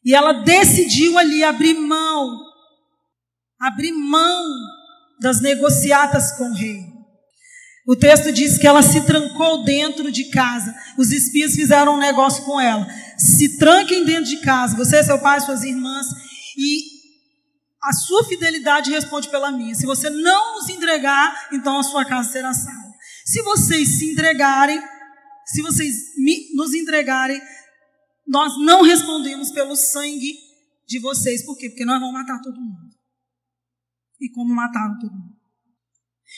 e 0.03 0.15
ela 0.15 0.33
decidiu 0.43 1.17
ali 1.17 1.43
abrir 1.43 1.75
mão, 1.75 2.39
abrir 3.61 3.91
mão 3.91 4.45
das 5.21 5.41
negociatas 5.41 6.31
com 6.37 6.49
o 6.49 6.55
rei. 6.55 6.81
O 7.87 7.95
texto 7.95 8.31
diz 8.31 8.57
que 8.57 8.65
ela 8.65 8.81
se 8.81 9.01
trancou 9.05 9.63
dentro 9.63 10.11
de 10.11 10.25
casa. 10.31 10.73
Os 10.97 11.11
espias 11.11 11.53
fizeram 11.53 11.95
um 11.95 11.99
negócio 11.99 12.43
com 12.43 12.59
ela. 12.59 12.87
Se 13.15 13.59
tranquem 13.59 14.03
dentro 14.03 14.25
de 14.25 14.37
casa, 14.37 14.75
você, 14.75 15.03
seu 15.03 15.19
pai, 15.19 15.39
suas 15.39 15.63
irmãs, 15.63 16.07
e 16.57 16.94
a 17.85 17.93
sua 17.93 18.23
fidelidade 18.25 18.89
responde 18.89 19.29
pela 19.29 19.51
minha. 19.51 19.75
Se 19.75 19.85
você 19.85 20.09
não 20.09 20.55
nos 20.55 20.69
entregar, 20.69 21.49
então 21.51 21.79
a 21.79 21.83
sua 21.83 22.03
casa 22.03 22.31
será 22.31 22.53
salva. 22.53 22.93
Se 23.25 23.41
vocês 23.43 23.99
se 23.99 24.11
entregarem, 24.11 24.81
se 25.45 25.61
vocês 25.61 26.15
me, 26.17 26.49
nos 26.55 26.73
entregarem, 26.73 27.39
nós 28.27 28.57
não 28.65 28.81
respondemos 28.81 29.51
pelo 29.51 29.75
sangue 29.75 30.35
de 30.87 30.99
vocês. 30.99 31.45
Por 31.45 31.55
quê? 31.57 31.69
Porque 31.69 31.85
nós 31.85 31.99
vamos 31.99 32.13
matar 32.13 32.41
todo 32.41 32.59
mundo. 32.59 32.95
E 34.19 34.29
como 34.31 34.53
mataram 34.53 34.97
todo 34.99 35.11
mundo. 35.11 35.35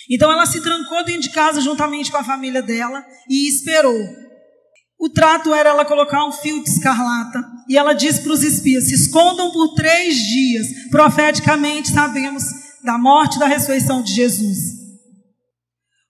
Então 0.10 0.30
ela 0.30 0.46
se 0.46 0.62
trancou 0.62 1.06
dentro 1.06 1.22
de 1.22 1.32
casa 1.32 1.62
juntamente 1.62 2.12
com 2.12 2.18
a 2.18 2.24
família 2.24 2.62
dela 2.62 3.06
e 3.30 3.48
esperou. 3.48 3.98
O 5.00 5.10
trato 5.10 5.54
era 5.54 5.70
ela 5.70 5.86
colocar 5.86 6.26
um 6.26 6.32
fio 6.32 6.62
de 6.62 6.70
escarlata. 6.70 7.40
E 7.70 7.78
ela 7.78 7.94
disse 7.94 8.22
para 8.22 8.34
os 8.34 8.44
espias: 8.44 8.86
se 8.86 8.96
escondam 8.96 9.52
por 9.52 9.74
três 9.76 10.16
dias. 10.16 10.68
Profeticamente 10.90 11.92
sabemos 11.92 12.44
da 12.84 12.98
morte 12.98 13.36
e 13.36 13.40
da 13.40 13.48
ressurreição 13.48 14.02
de 14.02 14.14
Jesus. 14.14 14.78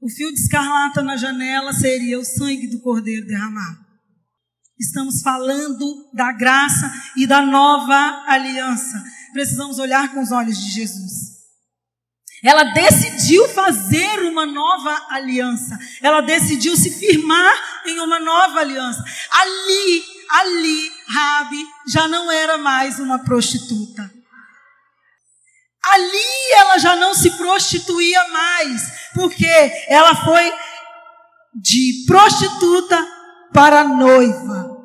O 0.02 0.10
fio 0.10 0.32
de 0.32 0.40
escarlata 0.40 1.02
na 1.02 1.18
janela 1.18 1.74
seria 1.74 2.20
o 2.20 2.26
sangue 2.26 2.68
do 2.68 2.80
cordeiro 2.82 3.26
derramado. 3.26 3.88
Estamos 4.80 5.22
falando 5.22 6.10
da 6.14 6.32
graça 6.32 6.92
e 7.16 7.26
da 7.26 7.42
nova 7.42 8.24
aliança. 8.28 9.04
Precisamos 9.34 9.80
olhar 9.80 10.14
com 10.14 10.22
os 10.22 10.32
olhos 10.32 10.58
de 10.58 10.72
Jesus. 10.72 11.38
Ela 12.44 12.64
decidiu 12.66 13.48
fazer 13.50 14.20
uma 14.22 14.46
nova 14.46 15.08
aliança. 15.10 15.78
Ela 16.02 16.22
decidiu 16.22 16.78
se 16.78 16.92
firmar 16.92 17.54
em 17.88 18.00
uma 18.00 18.20
nova 18.20 18.60
aliança. 18.60 19.04
Ali, 19.32 20.04
ali, 20.30 20.92
Rabi 21.08 21.64
já 21.88 22.08
não 22.08 22.32
era 22.32 22.58
mais 22.58 23.00
uma 23.00 23.24
prostituta. 23.24 24.12
Ali 25.84 26.52
ela 26.60 26.78
já 26.78 26.96
não 26.96 27.14
se 27.14 27.32
prostituía 27.38 28.28
mais, 28.30 28.82
porque 29.14 29.48
ela 29.88 30.16
foi 30.16 30.54
de 31.56 32.04
prostituta 32.06 33.08
para 33.54 33.84
noiva. 33.84 34.78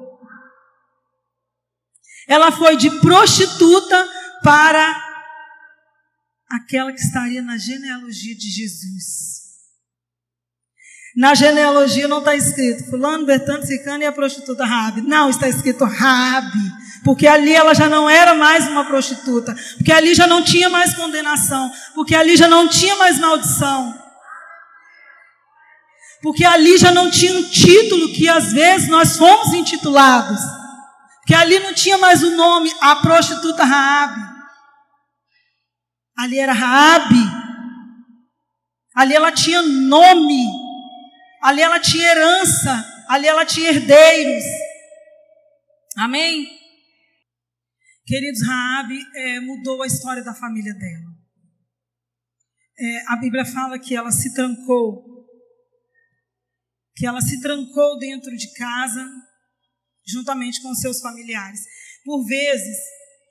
Ela 2.29 2.53
foi 2.53 2.77
de 2.77 2.91
prostituta 3.01 4.09
para 4.43 5.13
aquela 6.51 6.93
que 6.93 7.01
estaria 7.01 7.43
na 7.43 7.57
genealogia 7.57 8.35
de 8.37 8.49
Jesus. 8.49 9.32
Na 11.15 11.35
genealogia 11.35 12.09
não 12.09 12.19
está 12.19 12.35
escrito 12.35 12.89
fulano, 12.89 13.27
Bertano, 13.27 13.65
Sicano 13.65 14.03
e 14.03 14.07
a 14.07 14.13
prostituta 14.13 14.65
Rabi. 14.65 15.03
Não, 15.03 15.29
está 15.29 15.49
escrito 15.49 15.85
Rabi. 15.85 16.83
Porque 17.05 17.27
ali 17.27 17.53
ela 17.53 17.75
já 17.75 17.89
não 17.89 18.09
era 18.09 18.35
mais 18.35 18.67
uma 18.67 18.85
prostituta. 18.85 19.55
Porque 19.77 19.93
ali 19.93 20.15
já 20.15 20.27
não 20.27 20.43
tinha 20.43 20.71
mais 20.71 20.95
condenação. 20.95 21.71
Porque 21.95 22.15
ali 22.15 22.37
já 22.37 22.49
não 22.49 22.67
tinha 22.69 22.97
mais 22.97 23.19
maldição. 23.19 24.01
Porque 26.23 26.45
ali 26.45 26.79
já 26.79 26.93
não 26.93 27.11
tinha 27.11 27.37
um 27.37 27.43
título 27.43 28.13
que 28.13 28.29
às 28.29 28.53
vezes 28.53 28.89
nós 28.89 29.17
fomos 29.17 29.53
intitulados. 29.53 30.41
Porque 31.19 31.35
ali 31.35 31.59
não 31.59 31.75
tinha 31.75 31.99
mais 31.99 32.23
o 32.23 32.31
nome, 32.37 32.73
a 32.81 32.97
prostituta 32.97 33.65
Raabe. 33.65 34.21
Ali 36.17 36.39
era 36.39 36.53
Raabe. 36.53 37.31
Ali 38.95 39.15
ela 39.15 39.33
tinha 39.33 39.63
nome. 39.63 40.62
Ali 41.43 41.61
ela 41.61 41.81
tinha 41.81 42.09
herança. 42.09 43.05
Ali 43.09 43.27
ela 43.27 43.45
tinha 43.45 43.71
herdeiros. 43.71 44.45
Amém? 45.97 46.47
Queridos, 48.07 48.43
Raabe 48.47 48.99
é, 49.15 49.41
mudou 49.41 49.83
a 49.83 49.87
história 49.87 50.23
da 50.23 50.35
família 50.35 50.73
dela. 50.75 51.13
É, 52.79 53.13
a 53.13 53.17
Bíblia 53.17 53.45
fala 53.45 53.79
que 53.79 53.95
ela 53.95 54.11
se 54.11 54.35
trancou, 54.35 55.27
que 56.97 57.07
ela 57.07 57.21
se 57.21 57.41
trancou 57.41 57.99
dentro 57.99 58.35
de 58.37 58.53
casa, 58.55 59.09
juntamente 60.07 60.61
com 60.63 60.75
seus 60.75 61.01
familiares. 61.01 61.61
Por 62.05 62.25
vezes, 62.27 62.77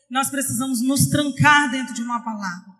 nós 0.09 0.29
precisamos 0.29 0.81
nos 0.81 1.07
trancar 1.07 1.69
dentro 1.71 1.93
de 1.93 2.01
uma 2.01 2.23
palavra. 2.23 2.70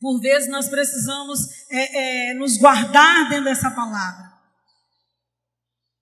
Por 0.00 0.20
vezes 0.20 0.48
nós 0.48 0.68
precisamos 0.68 1.40
é, 1.70 2.30
é, 2.30 2.34
nos 2.34 2.56
guardar 2.56 3.28
dentro 3.28 3.44
dessa 3.44 3.70
palavra. 3.70 4.30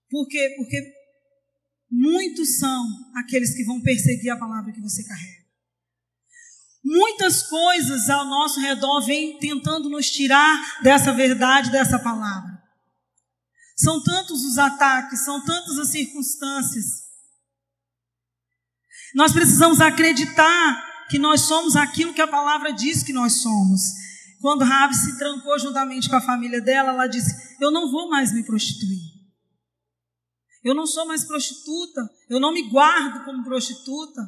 Por 0.09 0.27
quê? 0.29 0.55
Porque 0.57 0.95
muitos 1.91 2.59
são 2.59 2.87
aqueles 3.17 3.55
que 3.55 3.65
vão 3.65 3.81
perseguir 3.81 4.31
a 4.31 4.39
palavra 4.39 4.73
que 4.73 4.81
você 4.81 5.05
carrega. 5.05 5.39
Muitas 6.85 7.43
coisas 7.43 8.09
ao 8.09 8.25
nosso 8.25 8.61
redor 8.61 9.05
vêm 9.05 9.39
tentando 9.39 9.91
nos 9.91 10.11
tirar 10.11 10.81
dessa 10.83 11.13
verdade, 11.13 11.71
dessa 11.71 11.99
palavra. 11.99 12.57
São 13.77 14.03
tantos 14.03 14.45
os 14.45 14.59
ataques, 14.59 15.25
são 15.25 15.45
tantas 15.45 15.79
as 15.79 15.89
circunstâncias 15.89 17.09
nós 19.15 19.33
precisamos 19.33 19.81
acreditar 19.81 20.88
que 21.09 21.19
nós 21.19 21.43
somos 21.43 21.77
aquilo 21.77 22.15
que 22.15 22.21
a 22.21 22.29
palavra 22.29 22.73
diz 22.73 23.03
que 23.03 23.13
nós 23.13 23.41
somos. 23.41 23.81
Quando 24.41 24.65
Rabi 24.65 24.95
se 24.95 25.19
trancou 25.19 25.59
juntamente 25.59 26.09
com 26.09 26.17
a 26.17 26.21
família 26.21 26.61
dela, 26.61 26.91
ela 26.91 27.07
disse: 27.07 27.57
Eu 27.61 27.71
não 27.71 27.91
vou 27.91 28.09
mais 28.09 28.33
me 28.33 28.45
prostituir. 28.45 29.19
Eu 30.63 30.75
não 30.75 30.87
sou 30.87 31.07
mais 31.07 31.25
prostituta. 31.25 32.09
Eu 32.29 32.39
não 32.39 32.53
me 32.53 32.69
guardo 32.69 33.25
como 33.25 33.45
prostituta. 33.45 34.21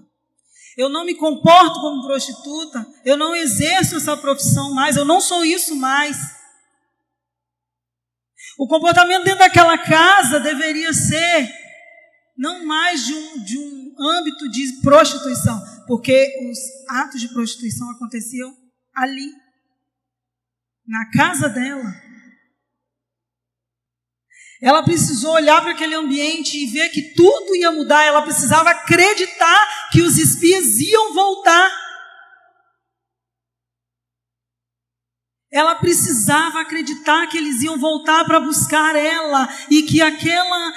Eu 0.77 0.89
não 0.89 1.05
me 1.05 1.15
comporto 1.15 1.81
como 1.81 2.07
prostituta. 2.07 2.87
Eu 3.05 3.17
não 3.17 3.35
exerço 3.35 3.97
essa 3.97 4.17
profissão 4.17 4.73
mais. 4.75 4.97
Eu 4.97 5.05
não 5.05 5.21
sou 5.21 5.45
isso 5.45 5.77
mais. 5.77 6.17
O 8.59 8.67
comportamento 8.67 9.25
dentro 9.25 9.41
daquela 9.41 9.79
casa 9.79 10.41
deveria 10.41 10.93
ser 10.93 11.51
não 12.37 12.65
mais 12.67 13.07
de 13.07 13.15
um, 13.15 13.45
de 13.45 13.59
um 13.59 13.80
âmbito 14.01 14.49
de 14.49 14.81
prostituição, 14.83 15.61
porque 15.87 16.33
os 16.51 16.59
atos 16.89 17.21
de 17.21 17.29
prostituição 17.29 17.91
aconteciam 17.91 18.57
ali, 18.95 19.31
na 20.87 21.11
casa 21.11 21.49
dela. 21.49 21.95
Ela 24.61 24.83
precisou 24.83 25.33
olhar 25.33 25.63
para 25.63 25.73
aquele 25.73 25.95
ambiente 25.95 26.59
e 26.59 26.67
ver 26.67 26.91
que 26.91 27.15
tudo 27.15 27.57
ia 27.57 27.73
mudar. 27.73 28.05
Ela 28.05 28.23
precisava 28.23 28.71
acreditar 28.71 29.89
que 29.91 30.03
os 30.03 30.19
espias 30.19 30.79
iam 30.81 31.15
voltar. 31.15 31.90
Ela 35.53 35.75
precisava 35.75 36.61
acreditar 36.61 37.27
que 37.27 37.37
eles 37.37 37.61
iam 37.63 37.77
voltar 37.77 38.25
para 38.25 38.39
buscar 38.39 38.95
ela 38.95 39.49
e 39.69 39.83
que, 39.83 40.01
aquela, 40.01 40.73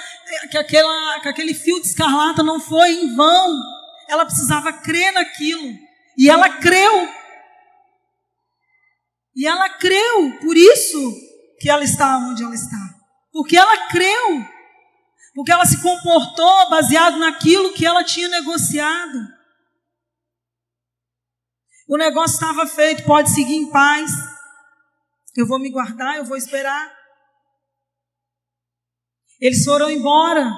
que, 0.50 0.58
aquela, 0.58 1.20
que 1.20 1.28
aquele 1.28 1.54
fio 1.54 1.80
de 1.80 1.86
escarlata 1.86 2.42
não 2.42 2.58
foi 2.58 2.90
em 2.90 3.14
vão. 3.14 3.56
Ela 4.08 4.26
precisava 4.26 4.72
crer 4.72 5.12
naquilo. 5.12 5.78
E 6.18 6.28
ela 6.28 6.48
creu. 6.58 7.08
E 9.36 9.46
ela 9.46 9.68
creu, 9.68 10.38
por 10.40 10.56
isso 10.56 11.14
que 11.60 11.68
ela 11.68 11.82
está 11.84 12.18
onde 12.18 12.42
ela 12.42 12.54
está. 12.54 12.78
Porque 13.32 13.56
ela 13.56 13.88
creu. 13.88 14.44
Porque 15.34 15.52
ela 15.52 15.66
se 15.66 15.82
comportou 15.82 16.70
baseado 16.70 17.18
naquilo 17.18 17.72
que 17.74 17.86
ela 17.86 18.04
tinha 18.04 18.28
negociado. 18.28 19.28
O 21.88 21.96
negócio 21.96 22.34
estava 22.34 22.66
feito, 22.66 23.04
pode 23.04 23.30
seguir 23.30 23.54
em 23.54 23.70
paz. 23.70 24.10
Eu 25.36 25.46
vou 25.46 25.58
me 25.58 25.70
guardar, 25.70 26.16
eu 26.16 26.24
vou 26.24 26.36
esperar. 26.36 26.94
Eles 29.40 29.64
foram 29.64 29.90
embora. 29.90 30.48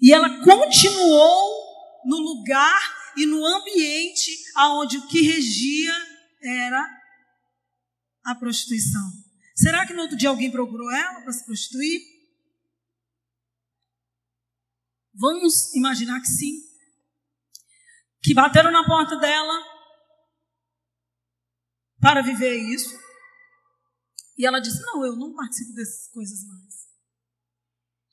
E 0.00 0.12
ela 0.12 0.28
continuou 0.44 2.02
no 2.04 2.16
lugar 2.16 3.12
e 3.16 3.24
no 3.26 3.44
ambiente 3.46 4.30
aonde 4.56 4.98
o 4.98 5.06
que 5.06 5.22
regia 5.22 5.94
era 6.42 7.00
a 8.24 8.34
prostituição. 8.34 9.08
Será 9.54 9.86
que 9.86 9.94
no 9.94 10.02
outro 10.02 10.16
dia 10.16 10.28
alguém 10.28 10.50
procurou 10.50 10.90
ela 10.90 11.20
para 11.20 11.32
se 11.32 11.44
prostituir? 11.44 12.00
Vamos 15.14 15.72
imaginar 15.74 16.20
que 16.20 16.26
sim. 16.26 16.60
Que 18.20 18.34
bateram 18.34 18.72
na 18.72 18.84
porta 18.84 19.16
dela 19.16 19.73
para 22.04 22.20
viver 22.20 22.54
isso. 22.54 22.94
E 24.36 24.44
ela 24.44 24.60
disse: 24.60 24.82
Não, 24.82 25.02
eu 25.06 25.16
não 25.16 25.34
participo 25.34 25.72
dessas 25.72 26.12
coisas 26.12 26.46
mais. 26.46 26.74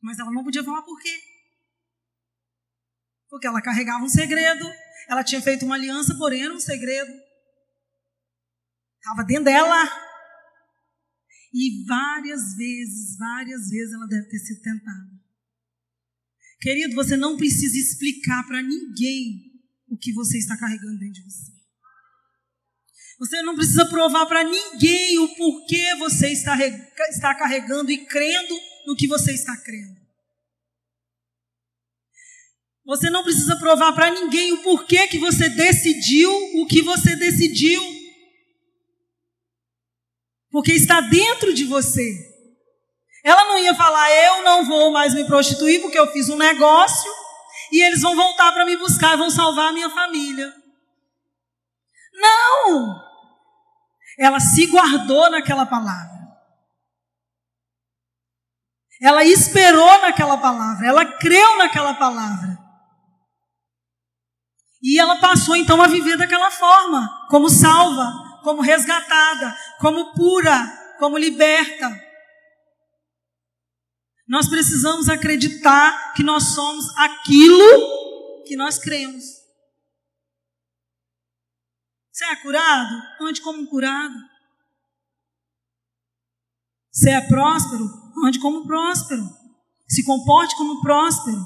Mas 0.01 0.17
ela 0.17 0.31
não 0.31 0.45
podia 0.45 0.63
falar 0.63 0.81
por 0.83 0.97
quê. 0.97 1.19
Porque 3.29 3.45
ela 3.45 3.61
carregava 3.61 4.03
um 4.03 4.09
segredo. 4.09 4.65
Ela 5.09 5.25
tinha 5.25 5.41
feito 5.41 5.65
uma 5.65 5.75
aliança, 5.75 6.15
porém 6.17 6.41
era 6.41 6.53
um 6.53 6.59
segredo. 6.59 7.11
Estava 8.95 9.25
dentro 9.25 9.43
dela. 9.43 9.83
E 11.53 11.85
várias 11.85 12.55
vezes, 12.55 13.17
várias 13.17 13.69
vezes 13.69 13.93
ela 13.93 14.07
deve 14.07 14.29
ter 14.29 14.39
sido 14.39 14.61
tentada. 14.61 15.21
Querido, 16.61 16.95
você 16.95 17.17
não 17.17 17.35
precisa 17.35 17.77
explicar 17.77 18.47
para 18.47 18.61
ninguém 18.61 19.51
o 19.89 19.97
que 19.97 20.13
você 20.13 20.37
está 20.37 20.57
carregando 20.57 20.97
dentro 20.97 21.13
de 21.13 21.23
você. 21.23 21.60
Você 23.21 23.39
não 23.43 23.53
precisa 23.53 23.85
provar 23.85 24.25
para 24.25 24.43
ninguém 24.43 25.19
o 25.19 25.35
porquê 25.35 25.93
você 25.99 26.29
está, 26.31 26.57
está 27.07 27.35
carregando 27.35 27.91
e 27.91 28.03
crendo 28.03 28.59
no 28.87 28.95
que 28.95 29.05
você 29.05 29.31
está 29.31 29.55
crendo. 29.57 30.01
Você 32.83 33.11
não 33.11 33.23
precisa 33.23 33.57
provar 33.57 33.93
para 33.93 34.09
ninguém 34.09 34.53
o 34.53 34.63
porquê 34.63 35.07
que 35.07 35.19
você 35.19 35.49
decidiu 35.49 36.31
o 36.55 36.65
que 36.65 36.81
você 36.81 37.15
decidiu. 37.15 37.79
Porque 40.49 40.73
está 40.73 40.99
dentro 40.99 41.53
de 41.53 41.65
você. 41.65 42.11
Ela 43.23 43.45
não 43.49 43.59
ia 43.59 43.75
falar, 43.75 44.11
eu 44.11 44.43
não 44.43 44.65
vou 44.65 44.91
mais 44.91 45.13
me 45.13 45.25
prostituir 45.25 45.79
porque 45.79 45.99
eu 45.99 46.11
fiz 46.11 46.27
um 46.27 46.37
negócio 46.37 47.11
e 47.71 47.83
eles 47.83 48.01
vão 48.01 48.15
voltar 48.15 48.51
para 48.51 48.65
me 48.65 48.75
buscar 48.77 49.13
e 49.13 49.17
vão 49.17 49.29
salvar 49.29 49.69
a 49.69 49.73
minha 49.73 49.91
família. 49.91 50.51
Não! 52.15 53.10
Ela 54.17 54.39
se 54.39 54.67
guardou 54.67 55.29
naquela 55.29 55.65
palavra. 55.65 56.21
Ela 59.01 59.23
esperou 59.23 60.01
naquela 60.01 60.37
palavra, 60.37 60.87
ela 60.87 61.05
creu 61.17 61.57
naquela 61.57 61.95
palavra. 61.95 62.57
E 64.81 64.99
ela 64.99 65.19
passou 65.19 65.55
então 65.55 65.81
a 65.81 65.87
viver 65.87 66.17
daquela 66.17 66.51
forma, 66.51 67.27
como 67.29 67.49
salva, 67.49 68.39
como 68.43 68.61
resgatada, 68.61 69.55
como 69.79 70.13
pura, 70.13 70.95
como 70.99 71.17
liberta. 71.17 71.99
Nós 74.27 74.47
precisamos 74.47 75.09
acreditar 75.09 76.13
que 76.13 76.23
nós 76.23 76.53
somos 76.55 76.85
aquilo 76.97 78.43
que 78.45 78.55
nós 78.55 78.77
cremos. 78.77 79.40
Você 82.11 82.25
é 82.25 82.35
curado? 82.35 83.01
Ande 83.21 83.41
como 83.41 83.65
curado. 83.67 84.15
Você 86.91 87.09
é 87.09 87.21
próspero? 87.21 87.85
Ande 88.25 88.39
como 88.39 88.67
próspero. 88.67 89.23
Se 89.87 90.03
comporte 90.03 90.55
como 90.57 90.81
próspero. 90.81 91.39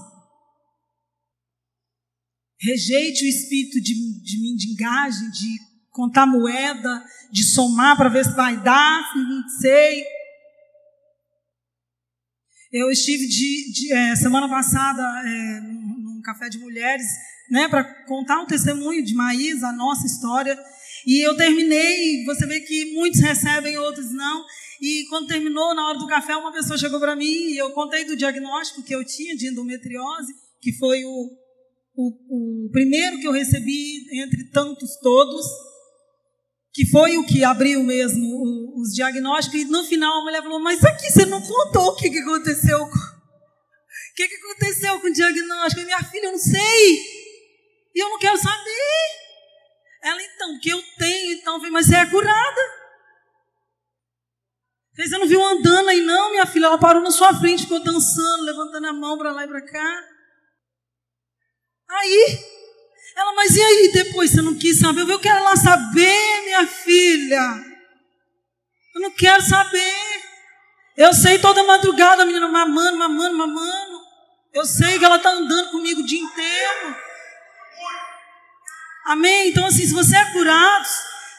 Rejeite 2.60 3.26
o 3.26 3.30
espírito 3.30 3.80
de, 3.80 3.94
de 4.24 4.42
mendigagem, 4.42 5.30
de 5.30 5.60
contar 5.92 6.26
moeda, 6.26 7.06
de 7.32 7.44
somar 7.44 7.96
para 7.96 8.10
ver 8.10 8.26
se 8.26 8.36
vai 8.36 8.62
dar, 8.62 9.16
não 9.16 9.48
sei. 9.60 10.04
Eu 12.72 12.90
estive 12.90 13.28
de, 13.28 13.72
de 13.72 13.94
é, 13.94 14.16
semana 14.16 14.50
passada 14.50 15.02
é, 15.02 15.62
num 15.62 16.22
café 16.24 16.50
de 16.50 16.58
mulheres 16.58 17.06
né, 17.50 17.68
para 17.68 17.84
contar 18.06 18.42
um 18.42 18.46
testemunho 18.46 19.04
de 19.04 19.14
Maís, 19.14 19.64
a 19.64 19.72
nossa 19.72 20.06
história. 20.06 20.58
E 21.06 21.26
eu 21.26 21.36
terminei, 21.36 22.24
você 22.26 22.46
vê 22.46 22.60
que 22.62 22.94
muitos 22.94 23.22
recebem, 23.22 23.78
outros 23.78 24.12
não. 24.12 24.44
E 24.82 25.06
quando 25.10 25.28
terminou, 25.28 25.74
na 25.76 25.88
hora 25.88 25.98
do 25.98 26.08
café, 26.08 26.36
uma 26.36 26.52
pessoa 26.52 26.78
chegou 26.78 27.00
para 27.00 27.16
mim 27.16 27.26
e 27.26 27.58
eu 27.58 27.72
contei 27.72 28.06
do 28.06 28.16
diagnóstico 28.16 28.84
que 28.84 28.94
eu 28.94 29.06
tinha 29.06 29.36
de 29.36 29.48
endometriose, 29.48 30.34
que 30.62 30.74
foi 30.74 31.06
o, 31.06 31.30
o, 31.96 32.66
o 32.66 32.70
primeiro 32.72 33.20
que 33.20 33.28
eu 33.28 33.32
recebi 33.32 34.04
entre 34.22 34.50
tantos 34.50 34.98
todos, 35.02 35.46
que 36.74 36.86
foi 36.88 37.18
o 37.18 37.26
que 37.26 37.44
abriu 37.44 37.84
mesmo 37.84 38.74
os 38.76 38.94
diagnósticos. 38.94 39.62
E 39.62 39.66
no 39.66 39.84
final 39.86 40.20
a 40.20 40.24
mulher 40.24 40.42
falou: 40.42 40.60
Mas 40.60 40.84
aqui 40.84 41.10
você 41.10 41.26
não 41.26 41.42
contou 41.42 41.88
o 41.88 41.96
que, 41.96 42.10
que 42.10 42.20
aconteceu. 42.20 42.84
O 42.84 44.16
que, 44.16 44.28
que 44.28 44.36
aconteceu 44.36 45.00
com 45.00 45.08
o 45.08 45.14
diagnóstico? 45.14 45.86
Minha 45.86 46.04
filha, 46.04 46.26
eu 46.26 46.32
não 46.32 46.40
sei. 46.40 47.15
E 47.96 48.00
eu 48.00 48.10
não 48.10 48.20
quero 48.20 48.38
saber. 48.38 49.26
Ela, 50.04 50.22
então, 50.22 50.60
que 50.60 50.70
eu 50.70 50.84
tenho, 50.98 51.34
então, 51.34 51.58
mas 51.72 51.88
você 51.88 51.96
é 51.96 52.06
curada. 52.06 52.62
Você 54.96 55.18
não 55.18 55.28
viu 55.28 55.44
andando 55.44 55.90
aí, 55.90 56.02
não, 56.02 56.32
minha 56.32 56.46
filha? 56.46 56.68
Ela 56.68 56.78
parou 56.78 57.02
na 57.02 57.12
sua 57.12 57.34
frente, 57.34 57.64
ficou 57.64 57.84
dançando, 57.84 58.44
levantando 58.44 58.88
a 58.88 58.94
mão 58.94 59.18
para 59.18 59.32
lá 59.32 59.44
e 59.44 59.48
para 59.48 59.66
cá. 59.66 60.04
Aí, 61.90 62.40
ela, 63.16 63.34
mas 63.34 63.56
e 63.56 63.62
aí 63.62 63.92
depois? 63.94 64.32
Você 64.32 64.42
não 64.42 64.56
quis 64.56 64.80
saber? 64.80 65.10
Eu 65.10 65.20
quero 65.20 65.44
lá 65.44 65.56
saber, 65.56 66.42
minha 66.44 66.68
filha. 66.68 67.64
Eu 68.94 69.02
não 69.02 69.12
quero 69.12 69.42
saber. 69.42 70.24
Eu 70.98 71.14
sei 71.14 71.40
toda 71.40 71.64
madrugada, 71.64 72.24
a 72.24 72.26
menina 72.26 72.48
mamando, 72.48 72.98
mamando, 72.98 73.38
mamando. 73.38 74.02
Eu 74.54 74.66
sei 74.66 74.98
que 74.98 75.04
ela 75.04 75.18
está 75.18 75.32
andando 75.32 75.72
comigo 75.72 76.02
o 76.02 76.06
dia 76.06 76.22
inteiro. 76.22 77.05
Amém? 79.06 79.50
Então, 79.50 79.68
assim, 79.68 79.86
se 79.86 79.94
você 79.94 80.16
é 80.16 80.32
curado, 80.32 80.88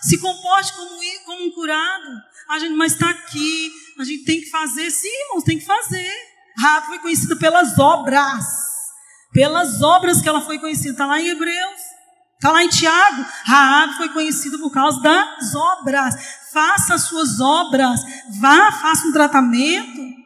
se 0.01 0.19
comporte 0.19 0.73
como, 0.75 1.01
como 1.25 1.47
um 1.47 1.51
curado. 1.51 2.23
A 2.49 2.61
gente, 2.61 2.75
mas 2.75 2.93
está 2.93 3.11
aqui, 3.11 3.73
a 3.99 4.05
gente 4.05 4.25
tem 4.25 4.41
que 4.41 4.51
fazer, 4.51 4.89
sim, 4.91 5.09
irmãos, 5.25 5.43
tem 5.43 5.59
que 5.59 5.65
fazer. 5.65 6.13
Rafa 6.57 6.87
foi 6.87 6.99
conhecida 7.01 7.37
pelas 7.37 7.77
obras. 7.79 8.45
Pelas 9.33 9.83
obras 9.83 10.23
que 10.23 10.29
ela 10.29 10.41
foi 10.41 10.59
conhecida. 10.59 10.91
Está 10.91 11.07
lá 11.07 11.21
em 11.21 11.27
Hebreus. 11.27 11.81
Está 12.35 12.53
lá 12.53 12.63
em 12.63 12.69
Tiago. 12.69 13.27
Raab 13.45 13.97
foi 13.97 14.09
conhecida 14.11 14.59
por 14.59 14.71
causa 14.71 15.01
das 15.01 15.55
obras. 15.55 16.15
Faça 16.53 16.95
as 16.95 17.03
suas 17.03 17.41
obras. 17.41 18.01
Vá, 18.41 18.73
faça 18.73 19.07
um 19.09 19.13
tratamento. 19.13 20.17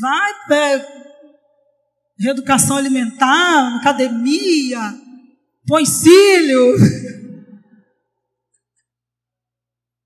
Vai, 0.00 0.32
reeducação 2.18 2.76
alimentar, 2.76 3.76
academia, 3.76 4.80
põe 5.66 5.84
cílio. 5.84 6.76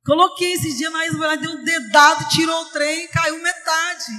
Coloquei 0.04 0.54
esses 0.54 0.76
dias 0.76 0.92
na 0.92 1.06
Isabela, 1.06 1.36
deu 1.36 1.52
um 1.52 1.64
dedado, 1.64 2.28
tirou 2.30 2.62
o 2.62 2.70
trem, 2.70 3.06
caiu 3.08 3.40
metade. 3.40 4.12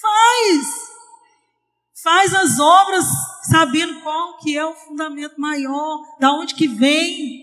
Faz! 0.00 0.66
Faz 2.02 2.34
as 2.34 2.58
obras 2.58 3.04
sabendo 3.48 4.00
qual 4.02 4.38
que 4.38 4.56
é 4.56 4.64
o 4.64 4.74
fundamento 4.74 5.40
maior, 5.40 6.00
da 6.20 6.32
onde 6.32 6.54
que 6.54 6.68
vem. 6.68 7.42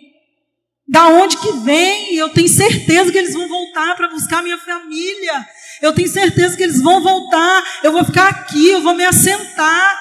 Da 0.88 1.08
onde 1.08 1.38
que 1.38 1.52
vem? 1.60 2.16
Eu 2.16 2.30
tenho 2.30 2.50
certeza 2.50 3.12
que 3.12 3.18
eles 3.18 3.34
vão 3.34 3.48
voltar 3.48 3.96
para 3.96 4.10
buscar 4.10 4.44
minha 4.44 4.58
família. 4.58 5.48
Eu 5.82 5.94
tenho 5.94 6.08
certeza 6.08 6.56
que 6.56 6.64
eles 6.64 6.82
vão 6.82 7.02
voltar. 7.02 7.64
Eu 7.84 7.92
vou 7.92 8.06
ficar 8.06 8.30
aqui, 8.30 8.70
eu 8.70 8.82
vou 8.82 8.94
me 8.94 9.06
assentar. 9.06 10.00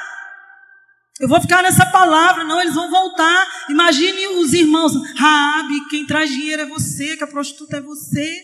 Eu 1.18 1.28
vou 1.28 1.40
ficar 1.40 1.62
nessa 1.62 1.84
palavra, 1.84 2.44
não, 2.44 2.60
eles 2.60 2.74
vão 2.74 2.90
voltar. 2.90 3.46
Imagine 3.68 4.38
os 4.38 4.54
irmãos. 4.54 4.92
Raabe, 5.16 5.88
quem 5.90 6.06
traz 6.06 6.30
dinheiro 6.30 6.62
é 6.62 6.66
você, 6.66 7.16
que 7.16 7.24
a 7.24 7.26
prostituta 7.26 7.76
é 7.76 7.80
você. 7.80 8.42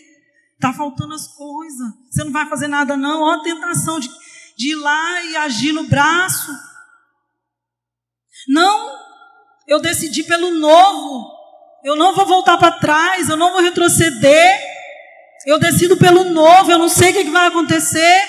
Está 0.53 0.71
faltando 0.73 1.13
as 1.13 1.27
coisas. 1.27 1.87
Você 2.09 2.23
não 2.23 2.31
vai 2.31 2.47
fazer 2.47 2.67
nada, 2.67 2.95
não. 2.95 3.21
Olha 3.21 3.39
a 3.39 3.43
tentação 3.43 3.99
de, 3.99 4.09
de 4.57 4.71
ir 4.71 4.75
lá 4.75 5.23
e 5.23 5.37
agir 5.37 5.71
no 5.71 5.85
braço. 5.85 6.51
Não, 8.47 8.95
eu 9.67 9.79
decidi 9.79 10.23
pelo 10.23 10.51
novo. 10.51 11.31
Eu 11.83 11.95
não 11.95 12.13
vou 12.13 12.25
voltar 12.25 12.57
para 12.57 12.77
trás, 12.79 13.27
eu 13.27 13.37
não 13.37 13.51
vou 13.51 13.61
retroceder. 13.61 14.59
Eu 15.47 15.57
decido 15.57 15.95
pelo 15.95 16.25
novo, 16.25 16.69
eu 16.69 16.77
não 16.77 16.89
sei 16.89 17.11
o 17.11 17.13
que 17.13 17.31
vai 17.31 17.47
acontecer. 17.47 18.21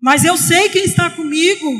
Mas 0.00 0.24
eu 0.24 0.38
sei 0.38 0.70
quem 0.70 0.84
está 0.84 1.10
comigo. 1.10 1.70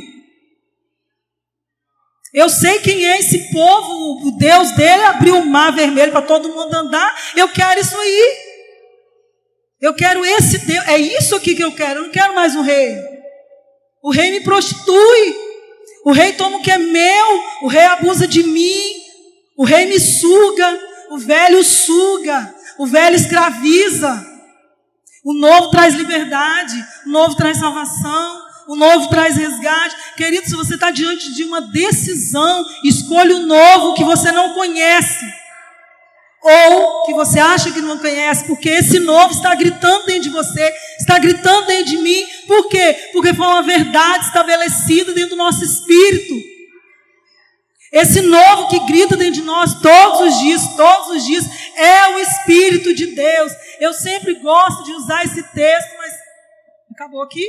Eu 2.35 2.51
sei 2.51 2.79
quem 2.81 3.07
é 3.07 3.19
esse 3.19 3.51
povo, 3.51 4.29
o 4.29 4.37
Deus 4.37 4.73
dele 4.73 5.03
abriu 5.05 5.39
o 5.39 5.47
mar 5.47 5.73
vermelho 5.73 6.12
para 6.12 6.21
todo 6.21 6.51
mundo 6.51 6.75
andar. 6.75 7.19
Eu 7.35 7.49
quero 7.49 7.81
isso 7.81 7.97
aí. 7.97 8.37
Eu 9.81 9.95
quero 9.95 10.23
esse 10.23 10.59
Deus. 10.67 10.87
É 10.87 10.99
isso 10.99 11.35
aqui 11.35 11.55
que 11.55 11.64
eu 11.64 11.73
quero. 11.73 12.01
Eu 12.01 12.05
não 12.05 12.12
quero 12.12 12.35
mais 12.35 12.55
um 12.55 12.61
rei. 12.61 12.99
O 14.03 14.11
rei 14.11 14.31
me 14.31 14.41
prostitui. 14.43 15.37
O 16.05 16.12
rei 16.12 16.35
toma 16.35 16.59
o 16.59 16.62
que 16.62 16.71
é 16.71 16.77
meu. 16.77 17.43
O 17.62 17.67
rei 17.67 17.85
abusa 17.85 18.29
de 18.29 18.43
mim. 18.43 18.93
O 19.57 19.64
rei 19.64 19.87
me 19.87 19.99
suga. 19.99 20.81
O 21.09 21.17
velho 21.17 21.64
suga. 21.64 22.55
O 22.79 22.87
velho 22.87 23.16
escraviza. 23.16 24.27
O 25.24 25.35
novo 25.35 25.70
traz 25.70 25.95
liberdade. 25.95 26.74
O 27.07 27.11
novo 27.11 27.35
traz 27.35 27.59
salvação 27.59 28.47
o 28.66 28.74
novo 28.74 29.09
traz 29.09 29.37
resgate. 29.37 29.97
Querido, 30.16 30.47
se 30.47 30.57
você 30.57 30.74
está 30.74 30.91
diante 30.91 31.33
de 31.35 31.45
uma 31.45 31.61
decisão, 31.61 32.64
escolha 32.85 33.37
o 33.37 33.47
novo 33.47 33.95
que 33.95 34.05
você 34.05 34.33
não 34.33 34.55
conhece. 34.55 35.24
Ou 36.43 37.05
que 37.05 37.14
você 37.14 37.41
acha 37.41 37.72
que 37.72 37.81
não 37.81 37.99
conhece, 37.99 38.45
porque 38.45 38.68
esse 38.68 39.01
novo 39.01 39.33
está 39.33 39.55
gritando 39.55 40.07
dentro 40.07 40.22
de 40.24 40.31
você, 40.31 40.72
está 41.01 41.18
gritando 41.18 41.66
dentro 41.66 41.87
de 41.87 41.99
mim. 41.99 42.24
Por 42.47 42.68
quê? 42.68 43.11
Porque 43.12 43.35
foi 43.35 43.47
uma 43.47 43.62
verdade 43.62 44.27
estabelecida 44.27 45.12
dentro 45.12 45.31
do 45.31 45.37
nosso 45.37 45.64
espírito. 45.64 46.55
Esse 47.93 48.20
novo 48.20 48.68
que 48.68 48.80
grita 48.87 49.16
dentro 49.16 49.41
de 49.41 49.43
nós 49.43 49.80
todos 49.80 50.20
os 50.20 50.41
dias, 50.41 50.76
todos 50.76 51.16
os 51.16 51.24
dias, 51.24 51.45
é 51.76 52.09
o 52.14 52.18
Espírito 52.18 52.95
de 52.95 53.07
Deus. 53.07 53.53
Eu 53.80 53.93
sempre 53.93 54.34
gosto 54.34 54.84
de 54.84 54.93
usar 54.93 55.24
esse 55.24 55.43
texto, 55.53 55.97
mas 55.99 56.12
acabou 56.93 57.22
aqui? 57.22 57.47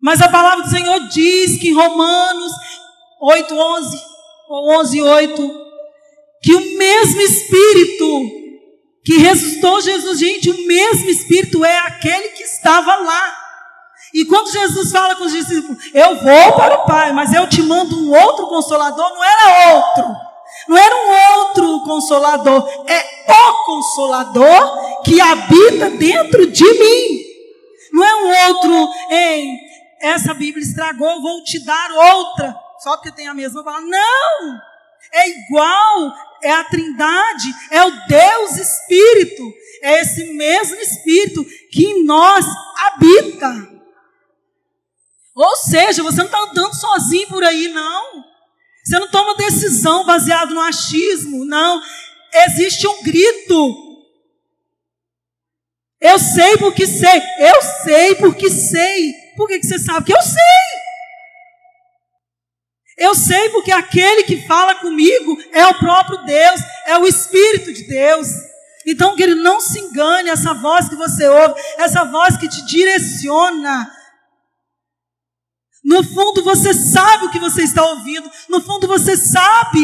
Mas 0.00 0.20
a 0.20 0.28
palavra 0.28 0.64
do 0.64 0.70
Senhor 0.70 1.08
diz 1.08 1.58
que 1.58 1.68
em 1.68 1.74
Romanos 1.74 2.52
8, 3.20 3.54
11, 3.54 3.98
ou 4.48 4.80
11, 4.80 5.02
8, 5.02 5.64
que 6.42 6.54
o 6.54 6.78
mesmo 6.78 7.20
Espírito 7.22 8.44
que 9.04 9.18
ressuscitou 9.18 9.82
Jesus, 9.82 10.18
gente, 10.18 10.48
o 10.48 10.66
mesmo 10.66 11.10
Espírito 11.10 11.64
é 11.64 11.78
aquele 11.78 12.28
que 12.30 12.42
estava 12.42 12.96
lá. 12.96 13.43
E 14.14 14.24
quando 14.26 14.52
Jesus 14.52 14.92
fala 14.92 15.16
com 15.16 15.24
os 15.24 15.32
discípulos, 15.32 15.76
eu 15.92 16.14
vou 16.22 16.52
para 16.52 16.76
o 16.76 16.86
Pai, 16.86 17.12
mas 17.12 17.34
eu 17.34 17.48
te 17.48 17.60
mando 17.60 17.98
um 17.98 18.12
outro 18.12 18.46
consolador, 18.46 19.10
não 19.10 19.24
era 19.24 19.74
outro. 19.76 20.04
Não 20.68 20.76
era 20.76 20.94
um 20.94 21.40
outro 21.40 21.80
consolador, 21.80 22.68
é 22.86 23.32
o 23.32 23.64
consolador 23.64 25.02
que 25.02 25.20
habita 25.20 25.90
dentro 25.90 26.46
de 26.46 26.64
mim. 26.64 27.24
Não 27.92 28.04
é 28.04 28.14
um 28.14 28.48
outro 28.48 28.88
em 29.10 29.58
essa 30.00 30.32
Bíblia 30.32 30.64
estragou, 30.64 31.20
vou 31.20 31.42
te 31.42 31.64
dar 31.64 31.90
outra, 31.90 32.54
só 32.78 32.96
porque 32.96 33.10
tem 33.10 33.26
a 33.26 33.34
mesma 33.34 33.64
palavra. 33.64 33.86
Não! 33.86 34.60
É 35.12 35.28
igual, 35.28 36.12
é 36.42 36.52
a 36.52 36.64
Trindade, 36.64 37.52
é 37.70 37.84
o 37.84 37.90
Deus 38.06 38.56
Espírito, 38.58 39.42
é 39.82 40.00
esse 40.00 40.32
mesmo 40.34 40.76
Espírito 40.76 41.44
que 41.72 41.84
em 41.84 42.04
nós 42.04 42.46
habita. 42.86 43.73
Ou 45.34 45.56
seja, 45.56 46.02
você 46.02 46.18
não 46.18 46.26
está 46.26 46.40
andando 46.40 46.74
sozinho 46.74 47.28
por 47.28 47.42
aí, 47.42 47.68
não. 47.68 48.24
Você 48.84 48.98
não 48.98 49.10
toma 49.10 49.36
decisão 49.36 50.04
baseado 50.04 50.54
no 50.54 50.60
achismo, 50.60 51.44
não. 51.44 51.82
Existe 52.46 52.86
um 52.86 53.02
grito. 53.02 53.84
Eu 56.00 56.18
sei 56.18 56.56
porque 56.58 56.86
sei. 56.86 57.22
Eu 57.38 57.62
sei 57.82 58.14
porque 58.16 58.50
sei. 58.50 59.12
Por 59.36 59.48
que, 59.48 59.58
que 59.58 59.66
você 59.66 59.78
sabe? 59.78 60.06
Que 60.06 60.14
eu 60.14 60.22
sei. 60.22 60.74
Eu 62.96 63.14
sei 63.14 63.48
porque 63.50 63.72
aquele 63.72 64.22
que 64.24 64.46
fala 64.46 64.76
comigo 64.76 65.36
é 65.52 65.66
o 65.66 65.78
próprio 65.78 66.24
Deus, 66.24 66.60
é 66.86 66.96
o 66.98 67.06
Espírito 67.06 67.72
de 67.72 67.84
Deus. 67.88 68.28
Então, 68.86 69.16
querido, 69.16 69.42
não 69.42 69.60
se 69.60 69.80
engane, 69.80 70.28
essa 70.28 70.54
voz 70.54 70.88
que 70.88 70.94
você 70.94 71.26
ouve, 71.26 71.60
essa 71.78 72.04
voz 72.04 72.36
que 72.36 72.48
te 72.48 72.64
direciona. 72.66 73.90
No 75.84 76.02
fundo, 76.02 76.42
você 76.42 76.72
sabe 76.72 77.26
o 77.26 77.30
que 77.30 77.38
você 77.38 77.62
está 77.62 77.84
ouvindo, 77.84 78.30
no 78.48 78.60
fundo, 78.60 78.86
você 78.88 79.16
sabe. 79.16 79.80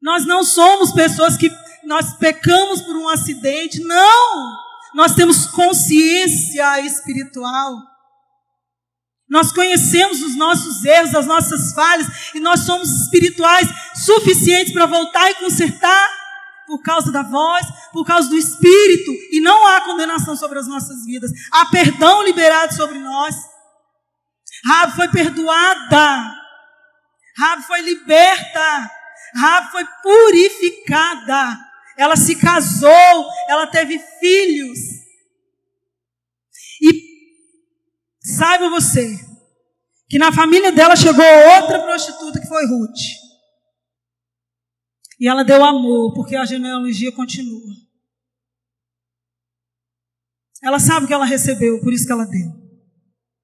Nós 0.00 0.26
não 0.26 0.42
somos 0.42 0.92
pessoas 0.92 1.36
que 1.36 1.50
nós 1.84 2.16
pecamos 2.16 2.80
por 2.80 2.96
um 2.96 3.08
acidente, 3.08 3.80
não 3.84 4.62
nós 4.94 5.14
temos 5.14 5.46
consciência 5.46 6.80
espiritual. 6.80 7.78
Nós 9.28 9.50
conhecemos 9.50 10.20
os 10.22 10.36
nossos 10.36 10.84
erros, 10.84 11.14
as 11.14 11.26
nossas 11.26 11.72
falhas, 11.72 12.06
e 12.34 12.40
nós 12.40 12.60
somos 12.60 12.90
espirituais 12.90 13.66
suficientes 14.04 14.72
para 14.72 14.86
voltar 14.86 15.30
e 15.30 15.36
consertar 15.36 16.21
por 16.66 16.82
causa 16.82 17.10
da 17.12 17.22
voz, 17.22 17.66
por 17.92 18.04
causa 18.04 18.28
do 18.28 18.36
Espírito, 18.36 19.12
e 19.30 19.40
não 19.40 19.66
há 19.68 19.80
condenação 19.82 20.36
sobre 20.36 20.58
as 20.58 20.66
nossas 20.66 21.04
vidas. 21.04 21.30
Há 21.52 21.66
perdão 21.66 22.22
liberado 22.22 22.74
sobre 22.74 22.98
nós. 22.98 23.34
Rabi 24.66 24.96
foi 24.96 25.08
perdoada. 25.08 26.34
Rabi 27.36 27.62
foi 27.64 27.80
liberta. 27.80 28.90
Rabi 29.34 29.70
foi 29.72 29.84
purificada 30.02 31.72
ela 31.96 32.16
se 32.16 32.36
casou, 32.36 33.30
ela 33.48 33.66
teve 33.66 33.98
filhos. 34.20 34.78
E 36.80 36.90
saiba 38.20 38.68
você 38.68 39.18
que 40.08 40.18
na 40.18 40.32
família 40.32 40.72
dela 40.72 40.96
chegou 40.96 41.24
outra 41.24 41.80
prostituta 41.80 42.40
que 42.40 42.46
foi 42.46 42.66
Ruth. 42.66 43.21
E 45.22 45.28
ela 45.28 45.44
deu 45.44 45.62
amor, 45.64 46.12
porque 46.14 46.34
a 46.34 46.44
genealogia 46.44 47.12
continua. 47.12 47.76
Ela 50.60 50.80
sabe 50.80 51.04
o 51.04 51.08
que 51.08 51.14
ela 51.14 51.24
recebeu, 51.24 51.80
por 51.80 51.92
isso 51.92 52.04
que 52.04 52.10
ela 52.10 52.24
deu. 52.24 52.50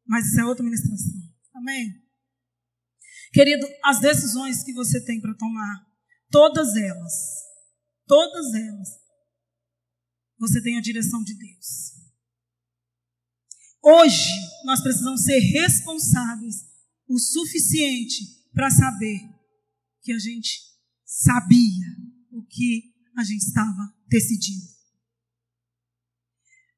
Mas 0.05 0.26
isso 0.26 0.41
é 0.41 0.45
outra 0.45 0.64
ministração. 0.64 1.14
Amém? 1.55 2.03
Querido, 3.33 3.64
as 3.85 4.01
decisões 4.01 4.64
que 4.64 4.72
você 4.72 5.05
tem 5.05 5.20
para 5.20 5.37
tomar, 5.37 5.87
todas 6.31 6.74
elas, 6.74 7.39
Todas 8.09 8.55
elas. 8.55 8.89
Você 10.39 10.62
tem 10.62 10.79
a 10.79 10.81
direção 10.81 11.22
de 11.22 11.35
Deus. 11.35 11.93
Hoje, 13.83 14.31
nós 14.64 14.81
precisamos 14.81 15.22
ser 15.24 15.39
responsáveis 15.39 16.57
o 17.07 17.18
suficiente 17.18 18.49
para 18.53 18.70
saber 18.70 19.20
que 20.01 20.12
a 20.12 20.18
gente 20.18 20.68
sabia 21.09 21.87
o 22.31 22.45
que 22.45 22.93
a 23.17 23.25
gente 23.25 23.41
estava 23.41 23.95
decidindo. 24.07 24.69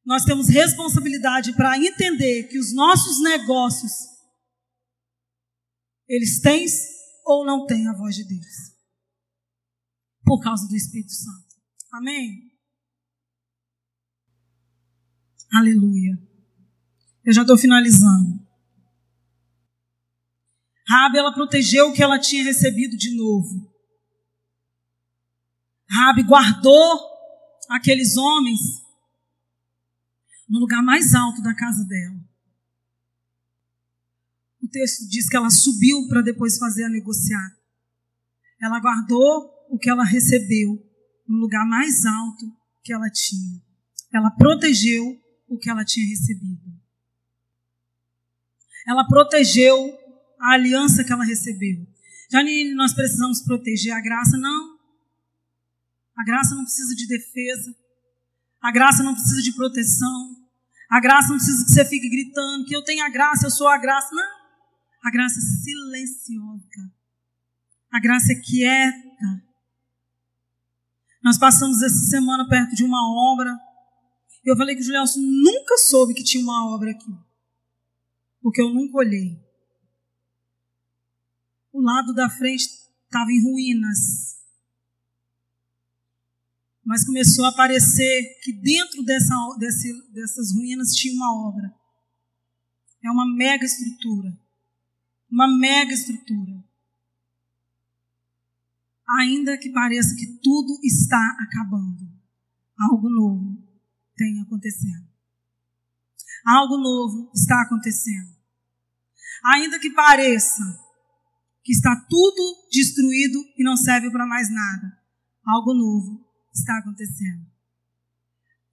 Nós 0.07 0.25
temos 0.25 0.49
responsabilidade 0.49 1.53
para 1.55 1.77
entender 1.77 2.45
que 2.45 2.59
os 2.59 2.73
nossos 2.73 3.21
negócios 3.23 3.93
eles 6.09 6.41
têm 6.41 6.65
ou 7.27 7.45
não 7.45 7.67
têm 7.67 7.87
a 7.89 7.93
voz 7.93 8.15
de 8.15 8.25
Deus 8.25 8.71
por 10.25 10.41
causa 10.41 10.67
do 10.69 10.77
Espírito 10.77 11.13
Santo. 11.13 11.57
Amém? 11.93 12.51
Aleluia. 15.53 16.19
Eu 17.25 17.33
já 17.33 17.43
estou 17.43 17.59
finalizando. 17.59 18.49
Rabi, 20.87 21.19
ela 21.19 21.35
protegeu 21.35 21.89
o 21.89 21.93
que 21.93 22.03
ela 22.03 22.19
tinha 22.19 22.45
recebido 22.45 22.97
de 22.97 23.17
novo. 23.17 23.70
Rabi 25.91 26.23
guardou 26.23 27.01
aqueles 27.69 28.17
homens 28.17 28.61
no 30.49 30.61
lugar 30.61 30.83
mais 30.83 31.15
alto 31.15 31.43
da 31.43 31.55
casa 31.55 31.85
dela. 31.85 32.21
O 34.63 34.69
texto 34.69 35.09
diz 35.09 35.29
que 35.29 35.37
ela 35.37 35.51
subiu 35.51 36.07
para 36.09 36.23
depois 36.23 36.59
fazer 36.59 36.85
a 36.85 36.89
negociar. 36.89 37.57
Ela 38.61 38.79
guardou 38.79 39.51
o 39.71 39.79
que 39.79 39.89
ela 39.89 40.05
recebeu 40.05 40.79
no 41.27 41.37
lugar 41.39 41.67
mais 41.67 42.05
alto 42.05 42.45
que 42.83 42.93
ela 42.93 43.11
tinha. 43.11 43.61
Ela 44.13 44.31
protegeu 44.31 45.19
o 45.49 45.59
que 45.59 45.71
ela 45.71 45.85
tinha 45.85 46.07
recebido. 46.07 46.81
Ela 48.87 49.07
protegeu 49.07 49.77
a 50.41 50.53
aliança 50.55 51.05
que 51.05 51.13
ela 51.13 51.25
recebeu. 51.25 51.87
Janine, 52.31 52.75
nós 52.75 52.95
precisamos 52.95 53.43
proteger 53.43 53.93
a 53.93 54.01
graça? 54.01 54.37
Não. 54.37 54.70
A 56.21 56.23
graça 56.23 56.55
não 56.55 56.65
precisa 56.65 56.95
de 56.95 57.07
defesa. 57.07 57.75
A 58.61 58.71
graça 58.71 59.03
não 59.03 59.15
precisa 59.15 59.41
de 59.41 59.55
proteção. 59.55 60.37
A 60.91 61.01
graça 61.01 61.29
não 61.29 61.37
precisa 61.37 61.65
que 61.65 61.71
você 61.71 61.85
fique 61.87 62.11
gritando 62.11 62.67
que 62.67 62.77
eu 62.77 62.85
tenho 62.85 63.03
a 63.07 63.09
graça, 63.09 63.47
eu 63.47 63.51
sou 63.51 63.67
a 63.67 63.79
graça. 63.79 64.15
Não. 64.15 64.41
A 65.03 65.11
graça 65.11 65.39
é 65.39 65.65
silenciosa. 65.65 66.93
A 67.91 67.99
graça 68.01 68.33
é 68.33 68.35
quieta. 68.35 69.43
Nós 71.23 71.39
passamos 71.39 71.81
essa 71.81 72.11
semana 72.11 72.47
perto 72.47 72.77
de 72.77 72.85
uma 72.85 73.33
obra. 73.33 73.59
Eu 74.45 74.59
falei 74.59 74.75
que 74.75 74.83
o 74.83 74.85
Julielson 74.85 75.21
nunca 75.21 75.79
soube 75.79 76.13
que 76.13 76.23
tinha 76.23 76.45
uma 76.45 76.75
obra 76.75 76.91
aqui. 76.91 77.19
Porque 78.43 78.61
eu 78.61 78.69
nunca 78.69 78.99
olhei. 78.99 79.43
O 81.73 81.81
lado 81.81 82.13
da 82.13 82.29
frente 82.29 82.65
estava 83.07 83.33
em 83.33 83.43
ruínas. 83.43 84.40
Mas 86.85 87.05
começou 87.05 87.45
a 87.45 87.51
aparecer 87.51 88.41
que 88.43 88.53
dentro 88.53 89.05
dessa, 89.05 89.35
desse, 89.59 90.13
dessas 90.13 90.53
ruínas 90.55 90.95
tinha 90.95 91.15
uma 91.15 91.49
obra. 91.49 91.75
É 93.05 93.11
uma 93.11 93.27
mega 93.27 93.65
estrutura. 93.65 94.39
Uma 95.31 95.47
mega 95.59 95.93
estrutura. 95.93 96.65
Ainda 99.19 99.59
que 99.59 99.71
pareça 99.71 100.15
que 100.15 100.39
tudo 100.41 100.79
está 100.85 101.37
acabando, 101.41 102.09
algo 102.79 103.09
novo 103.11 103.59
tem 104.17 104.41
acontecendo. 104.41 105.09
Algo 106.47 106.77
novo 106.79 107.31
está 107.35 107.61
acontecendo. 107.63 108.31
Ainda 109.45 109.79
que 109.79 109.91
pareça 109.91 110.63
que 111.63 111.73
está 111.73 111.95
tudo 112.09 112.69
destruído 112.71 113.39
e 113.57 113.65
não 113.65 113.77
serve 113.77 114.11
para 114.11 114.27
mais 114.27 114.51
nada, 114.51 114.99
algo 115.45 115.75
novo 115.75 116.30
está 116.53 116.79
acontecendo. 116.79 117.47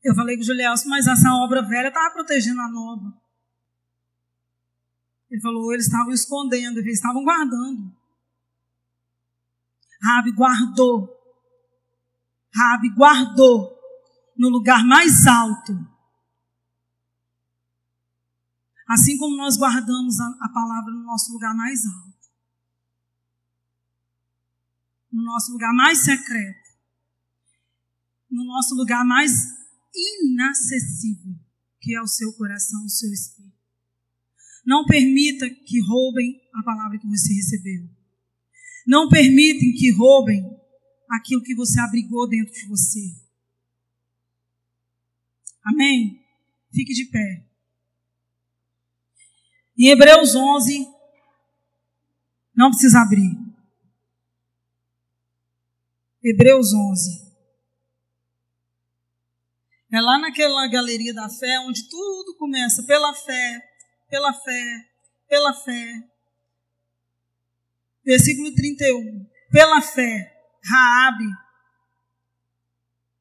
Eu 0.04 0.16
falei 0.16 0.36
com 0.36 0.42
o 0.42 0.46
Julielson, 0.46 0.90
mas 0.90 1.08
essa 1.08 1.34
obra 1.34 1.62
velha 1.62 1.90
estava 1.90 2.14
protegendo 2.14 2.62
a 2.62 2.70
nova. 2.70 3.14
Ele 5.30 5.42
falou, 5.42 5.74
eles 5.74 5.86
estavam 5.86 6.14
escondendo, 6.14 6.80
eles 6.80 6.96
estavam 6.96 7.24
guardando. 7.24 7.94
Rabi 10.02 10.32
guardou. 10.32 11.10
Rabi 12.54 12.90
guardou 12.96 13.78
no 14.38 14.50
lugar 14.50 14.86
mais 14.86 15.28
alto. 15.28 15.74
Assim 18.88 19.18
como 19.18 19.36
nós 19.36 19.58
guardamos 19.58 20.20
a, 20.20 20.30
a 20.42 20.50
palavra 20.50 20.94
no 20.94 21.04
nosso 21.04 21.34
lugar 21.34 21.54
mais 21.54 21.86
alto. 21.86 22.18
No 25.12 25.24
nosso 25.24 25.52
lugar 25.52 25.74
mais 25.74 26.06
secreto. 26.06 26.67
No 28.30 28.44
nosso 28.46 28.76
lugar 28.76 29.06
mais 29.06 29.32
inacessível, 29.94 31.36
que 31.80 31.96
é 31.96 32.02
o 32.02 32.08
seu 32.08 32.34
coração, 32.34 32.86
o 32.86 32.90
seu 32.90 33.12
espírito. 33.12 33.56
Não 34.66 34.86
permita 34.86 35.50
que 35.50 35.80
roubem 35.82 36.42
a 36.54 36.62
palavra 36.62 37.00
que 37.00 37.08
você 37.08 37.34
recebeu. 37.34 37.90
Não 38.86 39.08
permitem 39.08 39.74
que 39.74 39.92
roubem 39.92 40.44
aquilo 41.10 41.42
que 41.42 41.56
você 41.56 41.80
abrigou 41.80 42.28
dentro 42.28 42.54
de 42.54 42.68
você. 42.68 43.16
Amém? 45.64 46.22
Fique 46.74 46.94
de 46.94 47.06
pé. 47.06 47.46
Em 49.78 49.90
Hebreus 49.90 50.36
11, 50.36 50.88
não 52.56 52.72
precisa 52.72 53.02
abrir. 53.02 53.38
Hebreus 56.24 56.74
11. 56.74 57.27
É 59.98 60.02
lá 60.02 60.20
naquela 60.20 60.68
galeria 60.68 61.12
da 61.12 61.28
fé 61.28 61.60
onde 61.62 61.90
tudo 61.90 62.38
começa 62.38 62.84
pela 62.84 63.16
fé, 63.16 63.64
pela 64.08 64.32
fé, 64.32 64.86
pela 65.28 65.54
fé. 65.56 66.04
Versículo 68.06 68.54
31. 68.54 69.26
Pela 69.52 69.82
fé, 69.82 70.40
Raabe, 70.64 71.26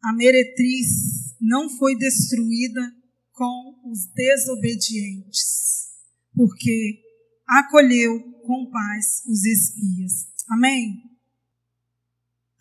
a 0.02 0.12
meretriz, 0.12 1.34
não 1.40 1.70
foi 1.78 1.96
destruída 1.96 2.94
com 3.32 3.90
os 3.90 4.12
desobedientes, 4.12 5.88
porque 6.34 7.02
acolheu 7.48 8.20
com 8.42 8.70
paz 8.70 9.22
os 9.26 9.46
espias. 9.46 10.28
Amém? 10.50 11.02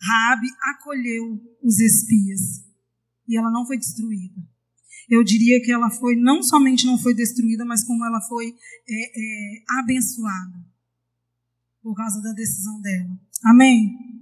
Raabe 0.00 0.48
acolheu 0.72 1.38
os 1.62 1.78
espias 1.80 2.65
e 3.28 3.36
ela 3.36 3.50
não 3.50 3.66
foi 3.66 3.78
destruída 3.78 4.42
eu 5.08 5.22
diria 5.22 5.60
que 5.62 5.70
ela 5.70 5.88
foi, 5.88 6.16
não 6.16 6.42
somente 6.42 6.86
não 6.86 6.98
foi 6.98 7.14
destruída, 7.14 7.64
mas 7.64 7.84
como 7.84 8.04
ela 8.04 8.20
foi 8.20 8.48
é, 8.48 8.52
é, 8.90 9.62
abençoada 9.78 10.64
por 11.82 11.94
causa 11.94 12.20
da 12.20 12.32
decisão 12.32 12.80
dela. 12.80 13.18
Amém? 13.44 14.15